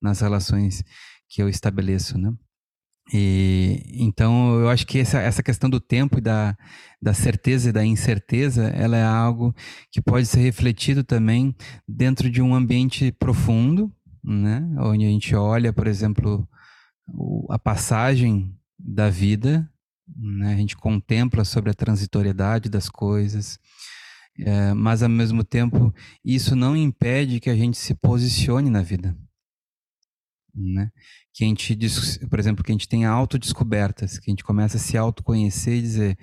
nas 0.01 0.21
relações 0.21 0.85
que 1.29 1.43
eu 1.43 1.49
estabeleço, 1.49 2.19
né? 2.19 2.33
E 3.13 3.83
então 3.95 4.61
eu 4.61 4.69
acho 4.69 4.87
que 4.87 4.99
essa, 4.99 5.21
essa 5.21 5.43
questão 5.43 5.71
do 5.71 5.81
tempo 5.81 6.19
e 6.19 6.21
da, 6.21 6.57
da 7.01 7.15
certeza 7.15 7.71
e 7.71 7.73
da 7.73 7.85
incerteza, 7.85 8.69
ela 8.69 8.97
é 8.97 9.05
algo 9.05 9.55
que 9.91 10.01
pode 10.01 10.27
ser 10.27 10.41
refletido 10.41 11.03
também 11.03 11.55
dentro 11.87 12.31
de 12.31 12.43
um 12.43 12.55
ambiente 12.55 13.11
profundo, 13.13 13.91
né? 14.23 14.63
Onde 14.79 15.07
a 15.07 15.09
gente 15.09 15.35
olha, 15.35 15.73
por 15.73 15.87
exemplo, 15.87 16.47
o, 17.07 17.47
a 17.51 17.59
passagem 17.59 18.55
da 18.79 19.09
vida, 19.09 19.69
né? 20.15 20.53
A 20.53 20.57
gente 20.57 20.77
contempla 20.77 21.45
sobre 21.45 21.71
a 21.71 21.75
transitoriedade 21.75 22.69
das 22.69 22.91
coisas, 22.91 23.59
é, 24.39 24.75
mas 24.75 25.03
ao 25.03 25.09
mesmo 25.09 25.43
tempo 25.43 25.95
isso 26.23 26.55
não 26.55 26.77
impede 26.77 27.41
que 27.41 27.49
a 27.49 27.57
gente 27.57 27.79
se 27.79 27.95
posicione 27.95 28.69
na 28.69 28.83
vida 28.83 29.17
né? 30.59 30.91
Que 31.33 31.45
a 31.45 31.49
gente, 31.49 31.77
por 32.29 32.39
exemplo, 32.39 32.65
que 32.65 32.73
a 32.73 32.75
gente 32.75 32.89
tenha 32.89 33.11
autodescobertas, 33.11 34.19
que 34.19 34.31
a 34.31 34.33
gente 34.33 34.45
começa 34.45 34.77
a 34.77 34.81
se 34.81 34.97
autoconhecer 34.97 35.79
e 35.79 35.83
dizer, 35.83 36.19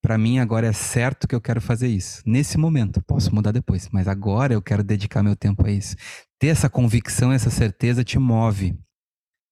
para 0.00 0.18
mim 0.18 0.38
agora 0.38 0.66
é 0.66 0.72
certo 0.72 1.26
que 1.26 1.34
eu 1.34 1.40
quero 1.40 1.60
fazer 1.60 1.88
isso. 1.88 2.22
Nesse 2.26 2.58
momento, 2.58 3.02
posso 3.02 3.34
mudar 3.34 3.52
depois, 3.52 3.88
mas 3.92 4.08
agora 4.08 4.54
eu 4.54 4.62
quero 4.62 4.84
dedicar 4.84 5.22
meu 5.22 5.36
tempo 5.36 5.66
a 5.66 5.70
isso. 5.70 5.96
Ter 6.38 6.48
essa 6.48 6.70
convicção, 6.70 7.32
essa 7.32 7.50
certeza 7.50 8.04
te 8.04 8.18
move, 8.18 8.78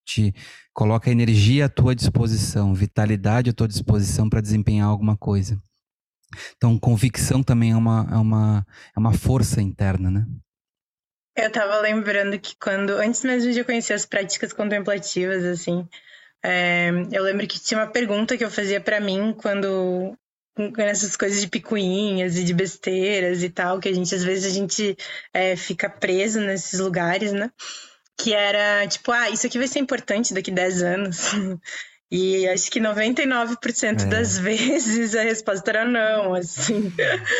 te 0.06 0.32
coloca 0.72 1.10
energia 1.10 1.66
à 1.66 1.68
tua 1.68 1.94
disposição, 1.94 2.74
vitalidade 2.74 3.50
à 3.50 3.52
tua 3.52 3.66
disposição 3.66 4.28
para 4.28 4.40
desempenhar 4.40 4.88
alguma 4.88 5.16
coisa. 5.16 5.60
Então, 6.56 6.78
convicção 6.78 7.42
também 7.42 7.72
é 7.72 7.76
uma, 7.76 8.06
é 8.10 8.16
uma, 8.16 8.66
é 8.94 8.98
uma 8.98 9.12
força 9.12 9.62
interna, 9.62 10.10
né? 10.10 10.26
Eu 11.36 11.50
tava 11.50 11.80
lembrando 11.80 12.38
que 12.38 12.56
quando, 12.56 12.90
antes 12.90 13.22
mesmo 13.22 13.52
de 13.52 13.58
eu 13.58 13.64
conhecer 13.64 13.92
as 13.92 14.06
práticas 14.06 14.52
contemplativas, 14.52 15.44
assim, 15.44 15.86
é, 16.42 16.90
eu 17.12 17.22
lembro 17.22 17.46
que 17.46 17.60
tinha 17.60 17.80
uma 17.80 17.86
pergunta 17.86 18.36
que 18.36 18.44
eu 18.44 18.50
fazia 18.50 18.80
para 18.80 19.00
mim 19.00 19.34
quando 19.36 20.16
nessas 20.76 21.16
coisas 21.16 21.40
de 21.40 21.48
picuinhas 21.48 22.36
e 22.36 22.44
de 22.44 22.54
besteiras 22.54 23.42
e 23.42 23.50
tal, 23.50 23.78
que 23.78 23.88
a 23.88 23.92
gente 23.92 24.14
às 24.14 24.24
vezes 24.24 24.50
a 24.50 24.54
gente 24.54 24.96
é, 25.34 25.54
fica 25.56 25.90
preso 25.90 26.40
nesses 26.40 26.80
lugares, 26.80 27.32
né? 27.32 27.50
Que 28.16 28.32
era 28.32 28.86
tipo, 28.86 29.12
ah, 29.12 29.28
isso 29.28 29.46
aqui 29.46 29.58
vai 29.58 29.68
ser 29.68 29.80
importante 29.80 30.32
daqui 30.32 30.50
10 30.50 30.82
anos. 30.82 31.32
E 32.08 32.46
acho 32.48 32.70
que 32.70 32.78
99% 32.78 34.02
é. 34.02 34.04
das 34.04 34.38
vezes 34.38 35.14
a 35.16 35.22
resposta 35.22 35.70
era 35.70 35.84
não, 35.84 36.34
assim. 36.34 36.92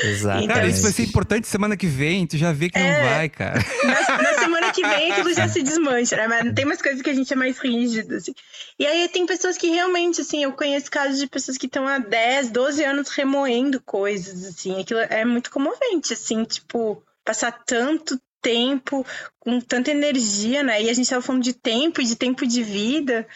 Exato. 0.03 0.43
Então, 0.43 0.57
cara, 0.57 0.67
isso 0.67 0.83
vai 0.83 0.93
ser 0.93 1.05
importante 1.05 1.47
semana 1.47 1.77
que 1.77 1.87
vem, 1.87 2.27
tu 2.27 2.37
já 2.37 2.53
vê 2.53 2.69
que 2.69 2.79
é, 2.79 2.83
não 2.83 3.11
vai, 3.11 3.29
cara. 3.29 3.65
Na, 3.85 4.23
na, 4.23 4.35
semana 4.41 4.73
que 4.73 4.83
vem 4.83 5.13
aquilo 5.13 5.33
já 5.33 5.49
se 5.49 5.63
desmancha, 5.63 6.17
né? 6.17 6.27
Mas 6.27 6.53
tem 6.53 6.65
umas 6.65 6.83
coisas 6.83 7.01
que 7.01 7.11
a 7.11 7.15
gente 7.15 7.33
é 7.33 7.37
mais 7.37 7.59
rígido, 7.59 8.17
assim. 8.17 8.35
E 8.77 8.85
aí 8.85 9.09
tem 9.09 9.25
pessoas 9.25 9.57
que 9.57 9.69
realmente, 9.69 10.21
assim, 10.21 10.43
eu 10.43 10.53
conheço 10.53 10.91
casos 10.91 11.21
de 11.21 11.29
pessoas 11.29 11.57
que 11.57 11.67
estão 11.67 11.87
há 11.87 11.99
10, 11.99 12.51
12 12.51 12.85
anos 12.85 13.09
remoendo 13.11 13.81
coisas, 13.81 14.45
assim. 14.45 14.81
Aquilo 14.81 14.99
é 14.99 15.25
muito 15.25 15.49
comovente, 15.49 16.13
assim, 16.13 16.43
tipo, 16.43 17.01
passar 17.25 17.53
tanto 17.53 18.21
tempo, 18.43 19.07
com 19.39 19.61
tanta 19.61 19.93
energia, 19.93 20.63
né? 20.65 20.83
E 20.83 20.91
a 20.91 20.93
gente 20.93 21.09
tava 21.09 21.23
falando 21.23 21.43
de 21.43 21.53
tempo 21.53 22.01
e 22.01 22.05
de 22.05 22.17
tempo 22.17 22.45
de 22.45 22.63
vida. 22.65 23.27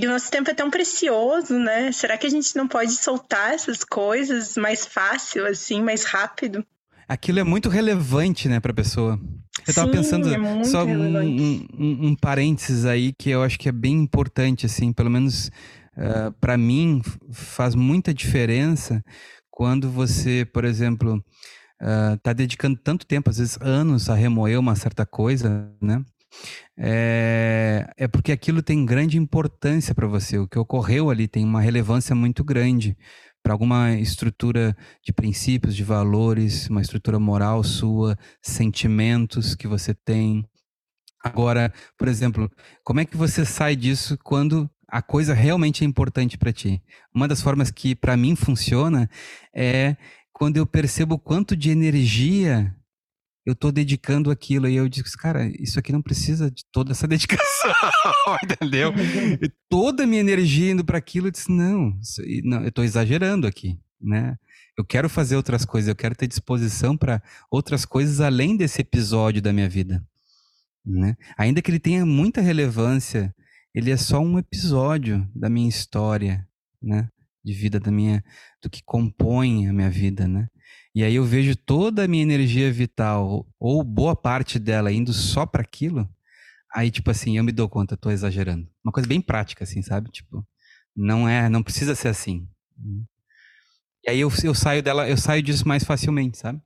E 0.00 0.06
o 0.06 0.10
nosso 0.10 0.30
tempo 0.30 0.48
é 0.48 0.54
tão 0.54 0.70
precioso, 0.70 1.58
né? 1.58 1.90
Será 1.90 2.16
que 2.16 2.24
a 2.24 2.30
gente 2.30 2.54
não 2.54 2.68
pode 2.68 2.92
soltar 2.92 3.52
essas 3.52 3.82
coisas 3.82 4.56
mais 4.56 4.86
fácil, 4.86 5.44
assim, 5.44 5.82
mais 5.82 6.04
rápido? 6.04 6.64
Aquilo 7.08 7.40
é 7.40 7.42
muito 7.42 7.68
relevante, 7.68 8.48
né, 8.48 8.60
para 8.60 8.70
a 8.70 8.74
pessoa. 8.74 9.18
Eu 9.66 9.70
estava 9.70 9.90
pensando 9.90 10.32
é 10.32 10.64
só 10.64 10.84
um, 10.84 11.18
um, 11.18 11.66
um, 12.08 12.14
parênteses 12.14 12.84
aí 12.84 13.12
que 13.12 13.28
eu 13.30 13.42
acho 13.42 13.58
que 13.58 13.68
é 13.68 13.72
bem 13.72 13.94
importante, 13.94 14.66
assim, 14.66 14.92
pelo 14.92 15.10
menos 15.10 15.48
uh, 15.96 16.30
para 16.40 16.56
mim 16.56 17.02
faz 17.32 17.74
muita 17.74 18.14
diferença 18.14 19.02
quando 19.50 19.90
você, 19.90 20.46
por 20.54 20.64
exemplo, 20.64 21.20
está 22.14 22.30
uh, 22.30 22.34
dedicando 22.34 22.78
tanto 22.78 23.04
tempo, 23.04 23.30
às 23.30 23.38
vezes 23.38 23.58
anos, 23.60 24.08
a 24.08 24.14
remoer 24.14 24.60
uma 24.60 24.76
certa 24.76 25.04
coisa, 25.04 25.68
né? 25.82 26.04
É, 26.76 27.90
é 27.96 28.08
porque 28.08 28.32
aquilo 28.32 28.62
tem 28.62 28.84
grande 28.86 29.18
importância 29.18 29.94
para 29.94 30.06
você. 30.06 30.38
O 30.38 30.46
que 30.46 30.58
ocorreu 30.58 31.10
ali 31.10 31.26
tem 31.26 31.44
uma 31.44 31.60
relevância 31.60 32.14
muito 32.14 32.44
grande 32.44 32.96
para 33.42 33.52
alguma 33.52 33.92
estrutura 33.92 34.76
de 35.02 35.12
princípios, 35.12 35.74
de 35.74 35.82
valores, 35.82 36.68
uma 36.68 36.82
estrutura 36.82 37.18
moral 37.18 37.62
sua, 37.64 38.16
sentimentos 38.42 39.54
que 39.54 39.66
você 39.66 39.94
tem. 39.94 40.44
Agora, 41.24 41.72
por 41.96 42.08
exemplo, 42.08 42.50
como 42.84 43.00
é 43.00 43.04
que 43.04 43.16
você 43.16 43.44
sai 43.44 43.74
disso 43.74 44.16
quando 44.22 44.70
a 44.86 45.02
coisa 45.02 45.34
realmente 45.34 45.84
é 45.84 45.86
importante 45.86 46.38
para 46.38 46.52
ti? 46.52 46.82
Uma 47.14 47.26
das 47.26 47.42
formas 47.42 47.70
que 47.70 47.94
para 47.94 48.16
mim 48.16 48.36
funciona 48.36 49.08
é 49.54 49.96
quando 50.32 50.56
eu 50.56 50.66
percebo 50.66 51.18
quanto 51.18 51.56
de 51.56 51.70
energia 51.70 52.74
eu 53.48 53.54
tô 53.54 53.72
dedicando 53.72 54.30
aquilo. 54.30 54.68
E 54.68 54.76
eu 54.76 54.86
digo, 54.90 55.08
cara, 55.16 55.50
isso 55.58 55.78
aqui 55.78 55.90
não 55.90 56.02
precisa 56.02 56.50
de 56.50 56.66
toda 56.70 56.92
essa 56.92 57.08
dedicação, 57.08 57.72
entendeu? 58.44 58.92
E 59.40 59.50
toda 59.70 60.04
a 60.04 60.06
minha 60.06 60.20
energia 60.20 60.70
indo 60.70 60.84
para 60.84 60.98
aquilo, 60.98 61.28
eu 61.28 61.30
disse, 61.30 61.50
não, 61.50 61.98
isso, 61.98 62.20
não, 62.44 62.62
eu 62.62 62.70
tô 62.70 62.82
exagerando 62.82 63.46
aqui, 63.46 63.80
né? 63.98 64.36
Eu 64.76 64.84
quero 64.84 65.08
fazer 65.08 65.34
outras 65.34 65.64
coisas, 65.64 65.88
eu 65.88 65.96
quero 65.96 66.14
ter 66.14 66.26
disposição 66.26 66.94
para 66.94 67.22
outras 67.50 67.86
coisas 67.86 68.20
além 68.20 68.54
desse 68.54 68.82
episódio 68.82 69.40
da 69.40 69.50
minha 69.50 69.68
vida, 69.68 70.06
né? 70.84 71.16
Ainda 71.38 71.62
que 71.62 71.70
ele 71.70 71.80
tenha 71.80 72.04
muita 72.04 72.42
relevância, 72.42 73.34
ele 73.74 73.90
é 73.90 73.96
só 73.96 74.20
um 74.20 74.38
episódio 74.38 75.26
da 75.34 75.48
minha 75.48 75.70
história, 75.70 76.46
né? 76.82 77.08
De 77.42 77.54
vida 77.54 77.80
da 77.80 77.90
minha, 77.90 78.22
do 78.62 78.68
que 78.68 78.82
compõe 78.84 79.68
a 79.68 79.72
minha 79.72 79.88
vida, 79.88 80.28
né? 80.28 80.48
E 80.94 81.04
aí 81.04 81.14
eu 81.14 81.24
vejo 81.24 81.54
toda 81.54 82.04
a 82.04 82.08
minha 82.08 82.22
energia 82.22 82.72
vital, 82.72 83.46
ou 83.58 83.84
boa 83.84 84.16
parte 84.16 84.58
dela, 84.58 84.92
indo 84.92 85.12
só 85.12 85.46
para 85.46 85.62
aquilo. 85.62 86.08
Aí, 86.74 86.90
tipo 86.90 87.10
assim, 87.10 87.38
eu 87.38 87.44
me 87.44 87.52
dou 87.52 87.68
conta, 87.68 87.96
tô 87.96 88.10
exagerando. 88.10 88.68
Uma 88.84 88.92
coisa 88.92 89.08
bem 89.08 89.20
prática, 89.20 89.64
assim, 89.64 89.82
sabe? 89.82 90.10
Tipo, 90.10 90.46
não 90.94 91.28
é, 91.28 91.48
não 91.48 91.62
precisa 91.62 91.94
ser 91.94 92.08
assim. 92.08 92.48
E 94.04 94.10
aí 94.10 94.20
eu, 94.20 94.30
eu 94.44 94.54
saio 94.54 94.82
dela, 94.82 95.08
eu 95.08 95.16
saio 95.16 95.42
disso 95.42 95.66
mais 95.66 95.84
facilmente, 95.84 96.38
sabe? 96.38 96.60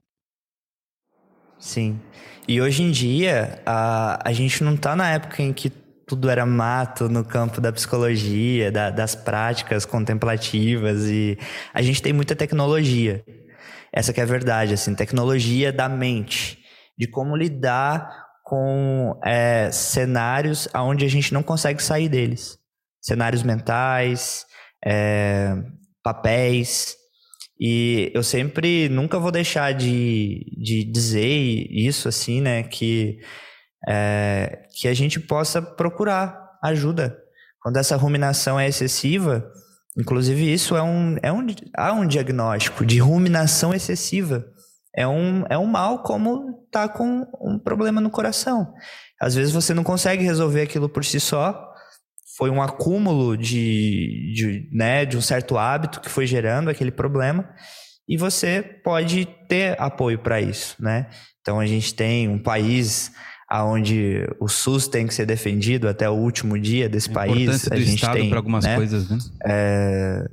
Sim. 1.59 1.99
E 2.47 2.61
hoje 2.61 2.83
em 2.83 2.91
dia, 2.91 3.61
a, 3.65 4.19
a 4.27 4.33
gente 4.33 4.63
não 4.63 4.75
tá 4.75 4.95
na 4.95 5.09
época 5.11 5.41
em 5.41 5.53
que 5.53 5.69
tudo 6.05 6.29
era 6.29 6.45
mato 6.45 7.07
no 7.07 7.23
campo 7.23 7.61
da 7.61 7.71
psicologia, 7.71 8.71
da, 8.71 8.89
das 8.89 9.15
práticas 9.15 9.85
contemplativas 9.85 11.05
e 11.05 11.37
a 11.73 11.81
gente 11.81 12.01
tem 12.01 12.11
muita 12.11 12.35
tecnologia. 12.35 13.23
Essa 13.93 14.11
que 14.11 14.19
é 14.19 14.23
a 14.23 14.27
verdade, 14.27 14.73
assim, 14.73 14.95
tecnologia 14.95 15.71
da 15.71 15.87
mente, 15.87 16.57
de 16.97 17.07
como 17.07 17.35
lidar 17.35 18.09
com 18.43 19.19
é, 19.23 19.69
cenários 19.71 20.67
onde 20.75 21.05
a 21.05 21.09
gente 21.09 21.33
não 21.33 21.43
consegue 21.43 21.81
sair 21.81 22.09
deles. 22.09 22.57
Cenários 22.99 23.43
mentais, 23.43 24.45
é, 24.83 25.55
papéis. 26.03 26.95
E 27.59 28.11
eu 28.15 28.23
sempre, 28.23 28.89
nunca 28.89 29.19
vou 29.19 29.31
deixar 29.31 29.73
de, 29.73 30.43
de 30.57 30.83
dizer 30.83 31.67
isso, 31.69 32.09
assim, 32.09 32.41
né, 32.41 32.63
que, 32.63 33.19
é, 33.87 34.67
que 34.75 34.87
a 34.87 34.93
gente 34.93 35.19
possa 35.19 35.61
procurar 35.61 36.37
ajuda. 36.63 37.15
Quando 37.61 37.77
essa 37.77 37.95
ruminação 37.95 38.59
é 38.59 38.67
excessiva, 38.67 39.45
Inclusive, 39.97 40.51
isso 40.51 40.75
é 40.75 40.81
um, 40.81 41.17
é 41.21 41.31
um, 41.31 41.45
há 41.77 41.93
um 41.93 42.07
diagnóstico 42.07 42.85
de 42.85 42.99
ruminação 42.99 43.73
excessiva. 43.73 44.45
É 44.95 45.07
um, 45.07 45.45
é 45.49 45.57
um 45.57 45.65
mal 45.65 46.03
como 46.03 46.67
tá 46.71 46.87
com 46.87 47.27
um 47.41 47.59
problema 47.59 48.01
no 48.01 48.09
coração. 48.09 48.73
Às 49.21 49.35
vezes 49.35 49.53
você 49.53 49.73
não 49.73 49.83
consegue 49.83 50.23
resolver 50.23 50.61
aquilo 50.61 50.89
por 50.89 51.05
si 51.05 51.19
só. 51.19 51.71
Foi 52.37 52.49
um 52.49 52.61
acúmulo 52.61 53.37
de, 53.37 54.33
de, 54.33 54.69
né, 54.71 55.05
de 55.05 55.15
um 55.15 55.21
certo 55.21 55.57
hábito 55.57 56.01
que 56.01 56.09
foi 56.09 56.25
gerando 56.25 56.69
aquele 56.69 56.91
problema. 56.91 57.47
E 58.07 58.17
você 58.17 58.61
pode 58.83 59.25
ter 59.47 59.79
apoio 59.79 60.19
para 60.19 60.41
isso, 60.41 60.75
né? 60.79 61.09
Então 61.41 61.59
a 61.59 61.65
gente 61.65 61.93
tem 61.93 62.27
um 62.27 62.39
país 62.39 63.11
aonde 63.53 64.27
o 64.39 64.47
SUS 64.47 64.87
tem 64.87 65.05
que 65.05 65.13
ser 65.13 65.27
defendido 65.27 65.87
até 65.87 66.09
o 66.09 66.13
último 66.13 66.57
dia 66.57 66.89
desse 66.89 67.11
a 67.11 67.13
país. 67.13 67.71
A 67.71 67.75
gente 67.75 67.97
Estado 67.97 68.13
tem 68.15 68.27
para 68.27 68.39
algumas 68.39 68.65
né, 68.65 68.75
coisas, 68.75 69.07
né? 69.07 69.19
É, 69.45 70.27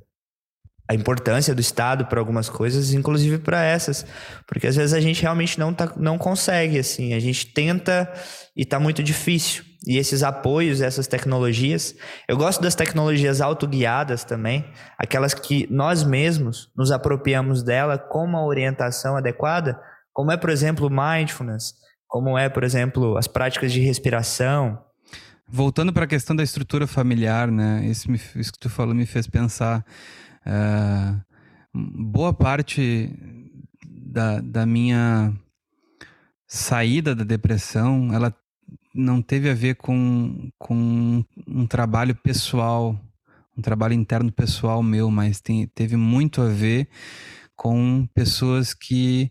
a 0.88 0.94
importância 0.94 1.54
do 1.54 1.60
Estado 1.60 2.06
para 2.06 2.18
algumas 2.18 2.48
coisas, 2.48 2.94
inclusive 2.94 3.36
para 3.36 3.62
essas, 3.62 4.06
porque 4.46 4.66
às 4.66 4.74
vezes 4.74 4.94
a 4.94 5.00
gente 5.00 5.20
realmente 5.20 5.58
não, 5.58 5.74
tá, 5.74 5.92
não 5.98 6.16
consegue, 6.16 6.78
assim, 6.78 7.12
a 7.12 7.20
gente 7.20 7.44
tenta 7.52 8.10
e 8.56 8.62
está 8.62 8.80
muito 8.80 9.02
difícil. 9.02 9.64
E 9.86 9.98
esses 9.98 10.22
apoios, 10.22 10.80
essas 10.80 11.06
tecnologias, 11.06 11.94
eu 12.26 12.38
gosto 12.38 12.62
das 12.62 12.74
tecnologias 12.74 13.42
autoguiadas 13.42 14.24
também, 14.24 14.64
aquelas 14.98 15.34
que 15.34 15.66
nós 15.70 16.02
mesmos 16.02 16.70
nos 16.74 16.90
apropriamos 16.90 17.62
dela 17.62 17.98
com 17.98 18.24
uma 18.24 18.42
orientação 18.46 19.14
adequada, 19.14 19.78
como 20.10 20.32
é, 20.32 20.38
por 20.38 20.48
exemplo, 20.48 20.86
o 20.86 20.90
mindfulness, 20.90 21.74
como 22.10 22.36
é, 22.38 22.48
por 22.50 22.64
exemplo, 22.64 23.16
as 23.16 23.28
práticas 23.28 23.72
de 23.72 23.80
respiração. 23.80 24.78
voltando 25.48 25.92
para 25.92 26.04
a 26.04 26.08
questão 26.08 26.34
da 26.36 26.42
estrutura 26.42 26.86
familiar, 26.86 27.50
né? 27.50 27.84
Isso, 27.86 28.10
me, 28.10 28.20
isso 28.36 28.52
que 28.52 28.58
tu 28.58 28.70
falou 28.70 28.94
me 28.94 29.06
fez 29.06 29.26
pensar. 29.26 29.84
eh, 30.46 31.14
boa 31.74 32.32
parte 32.34 33.10
da, 33.86 34.40
da 34.40 34.66
minha 34.66 35.32
saída 36.46 37.14
da 37.14 37.24
depressão, 37.24 38.12
ela 38.12 38.34
não 38.94 39.22
teve 39.22 39.50
a 39.50 39.54
ver 39.54 39.76
com, 39.76 40.50
com 40.58 41.24
um 41.46 41.66
trabalho 41.66 42.14
pessoal, 42.16 42.98
um 43.56 43.62
trabalho 43.62 43.94
interno 43.94 44.32
pessoal 44.32 44.82
meu, 44.82 45.10
mas 45.10 45.40
tem, 45.40 45.66
teve 45.68 45.96
muito 45.96 46.42
a 46.42 46.48
ver 46.48 46.88
com 47.56 48.08
pessoas 48.14 48.74
que 48.74 49.30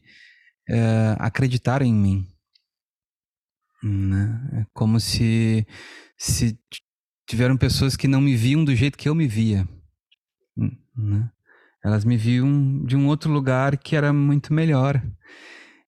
eh, 0.70 1.16
acreditaram 1.20 1.86
em 1.86 1.94
mim. 1.94 2.28
Né? 3.84 4.62
É 4.62 4.66
como 4.74 5.00
se, 5.00 5.66
se 6.18 6.58
tiveram 7.28 7.58
pessoas 7.58 7.96
que 7.96 8.08
não 8.08 8.22
me 8.22 8.36
viam 8.36 8.64
do 8.64 8.76
jeito 8.76 8.98
que 8.98 9.08
eu 9.08 9.16
me 9.16 9.28
via. 9.28 9.68
hum, 10.58 10.72
Né? 10.98 11.30
Elas 11.84 12.04
me 12.04 12.18
viam 12.18 12.84
de 12.86 12.98
um 12.98 13.08
outro 13.08 13.32
lugar 13.32 13.78
que 13.78 13.96
era 13.96 14.12
muito 14.12 14.54
melhor. 14.54 15.02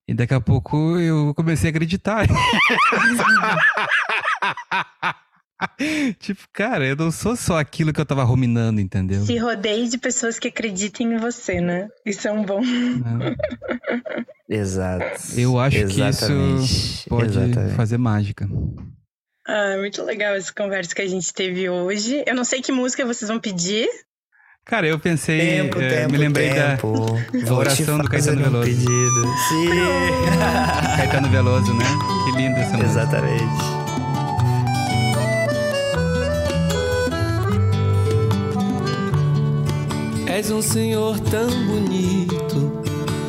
E 0.08 0.14
daqui 0.14 0.34
a 0.34 0.42
pouco 0.42 0.98
eu 0.98 1.34
comecei 1.36 1.70
a 1.70 1.72
acreditar. 1.72 2.28
tipo, 6.20 6.42
cara, 6.54 6.86
eu 6.86 6.96
não 6.96 7.12
sou 7.12 7.36
só 7.36 7.58
aquilo 7.60 7.94
que 7.94 8.00
eu 8.02 8.06
tava 8.06 8.24
ruminando, 8.24 8.80
entendeu? 8.82 9.24
Se 9.26 9.38
rodeie 9.38 9.88
de 9.88 9.98
pessoas 9.98 10.40
que 10.40 10.48
acreditem 10.48 11.14
em 11.14 11.18
você, 11.18 11.62
né? 11.62 11.90
Isso 12.06 12.28
é 12.28 12.32
um 12.32 12.44
bom. 12.44 12.62
Né? 12.62 13.36
Exato. 14.50 15.06
Eu 15.38 15.60
acho 15.60 15.78
que 15.78 15.84
isso 15.86 16.02
Exatamente. 16.04 17.10
pode 17.10 17.38
Exatamente. 17.38 17.76
fazer 17.76 17.98
mágica. 17.98 18.50
Ah, 19.48 19.76
muito 19.80 20.04
legal 20.04 20.36
essa 20.36 20.54
conversa 20.54 20.94
que 20.94 21.02
a 21.02 21.08
gente 21.08 21.34
teve 21.34 21.70
hoje. 21.70 22.24
Eu 22.28 22.36
não 22.36 22.44
sei 22.44 22.62
que 22.62 22.72
música 22.72 23.06
vocês 23.06 23.30
vão 23.30 23.40
pedir. 23.40 23.88
Cara, 24.64 24.86
eu 24.88 25.00
pensei, 25.00 25.40
Tempo, 25.40 25.82
eh, 25.82 25.90
tempo, 25.90 26.12
me 26.12 26.18
lembrei 26.20 26.52
tempo. 26.54 26.94
da 27.34 27.40
Vou 27.48 27.58
oração 27.58 27.98
do 27.98 28.08
Caetano 28.08 28.42
um 28.42 28.44
Veloso. 28.44 28.70
Pedido. 28.70 29.36
Sim. 29.50 29.70
Caetano 30.98 31.30
Veloso, 31.30 31.74
né? 31.74 31.86
Que 32.26 32.38
lindo 32.38 32.58
essa 32.60 32.78
música. 32.78 32.86
Exatamente. 32.86 33.81
És 40.34 40.50
um 40.50 40.62
senhor 40.62 41.20
tão 41.20 41.50
bonito 41.66 42.82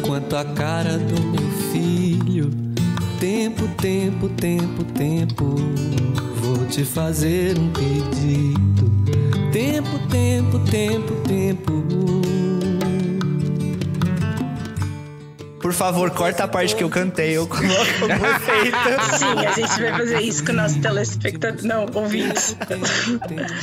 quanto 0.03 0.37
a 0.37 0.45
cara 0.45 0.97
do 0.99 1.21
meu 1.21 1.51
filho. 1.73 2.49
Tempo, 3.19 3.67
tempo, 3.81 4.29
tempo, 4.29 4.85
tempo, 4.85 5.57
vou 6.37 6.65
te 6.69 6.85
fazer 6.85 7.59
um 7.59 7.71
pedido. 7.73 8.93
Tempo, 9.51 9.99
tempo, 10.09 10.61
tempo, 10.61 11.15
tempo. 11.27 12.22
Por 15.73 15.79
favor, 15.79 16.11
corta 16.11 16.45
a 16.45 16.49
parte 16.49 16.77
que 16.77 16.85
eu 16.85 16.91
cantei, 16.91 17.31
eu 17.35 17.47
coloco 17.47 17.99
como 17.99 18.12
efeito. 18.12 18.77
Sim, 19.16 19.47
a 19.47 19.53
gente 19.53 19.81
vai 19.81 19.99
fazer 19.99 20.20
isso 20.20 20.45
com 20.45 20.53
o 20.53 20.55
nosso 20.55 20.79
telespectador. 20.83 21.64
Não, 21.64 21.87
ouvintes. 21.95 22.55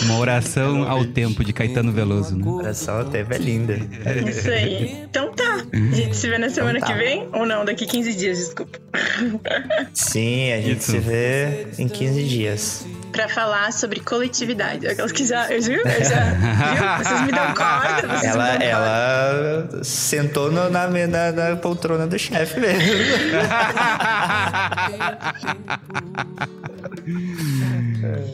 Uma 0.05 0.17
oração 0.17 0.89
ao 0.89 1.05
tempo 1.05 1.43
de 1.43 1.53
Caetano 1.53 1.91
Veloso, 1.91 2.35
né? 2.35 2.43
Oração 2.47 3.01
até 3.01 3.19
é 3.19 3.37
linda. 3.37 3.79
Isso 4.27 4.49
aí. 4.49 5.03
Então 5.03 5.31
tá. 5.33 5.63
A 5.71 5.95
gente 5.95 6.17
se 6.17 6.27
vê 6.27 6.39
na 6.39 6.49
semana 6.49 6.79
Então 6.79 6.89
tá. 6.89 6.95
que 6.95 6.99
vem? 6.99 7.29
Ou 7.31 7.45
não, 7.45 7.63
daqui 7.63 7.85
15 7.85 8.15
dias, 8.15 8.39
desculpa. 8.39 8.79
Sim, 9.93 10.51
a 10.51 10.61
gente 10.61 10.79
Isso. 10.79 10.91
se 10.91 10.97
vê 10.97 11.67
em 11.77 11.87
15 11.87 12.23
dias. 12.23 12.85
Pra 13.11 13.27
falar 13.27 13.73
sobre 13.73 13.99
coletividade. 13.99 14.87
Aquelas 14.87 15.11
que 15.11 15.25
já. 15.25 15.51
Eu, 15.51 15.61
viu? 15.61 15.81
Eu 15.81 16.03
já. 16.05 16.23
Viu? 16.25 17.03
Vocês 17.03 17.21
me 17.21 17.31
dão 17.31 17.53
corda. 17.53 18.07
Vocês 18.07 18.35
Ela, 18.35 18.43
me 18.43 18.49
dão 18.49 18.59
corda. 18.59 18.65
ela 18.65 19.83
sentou 19.83 20.51
no- 20.51 20.69
na, 20.69 20.87
na, 20.87 21.31
na 21.31 21.55
poltrona 21.57 22.07
do 22.07 22.17
chefe 22.19 22.59
mesmo. 22.59 22.79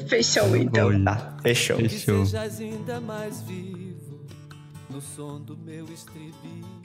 Fechou, 0.08 0.56
então. 0.56 1.04
Tá, 1.04 1.36
fechou. 1.42 1.78
Fechou. 1.78 2.26
Sejas 2.26 2.60
ainda 2.60 3.00
mais 3.02 3.42
vivo 3.42 4.26
no 4.90 5.02
som 5.02 5.40
do 5.42 5.58
meu 5.58 5.86
estribilho. 5.86 6.85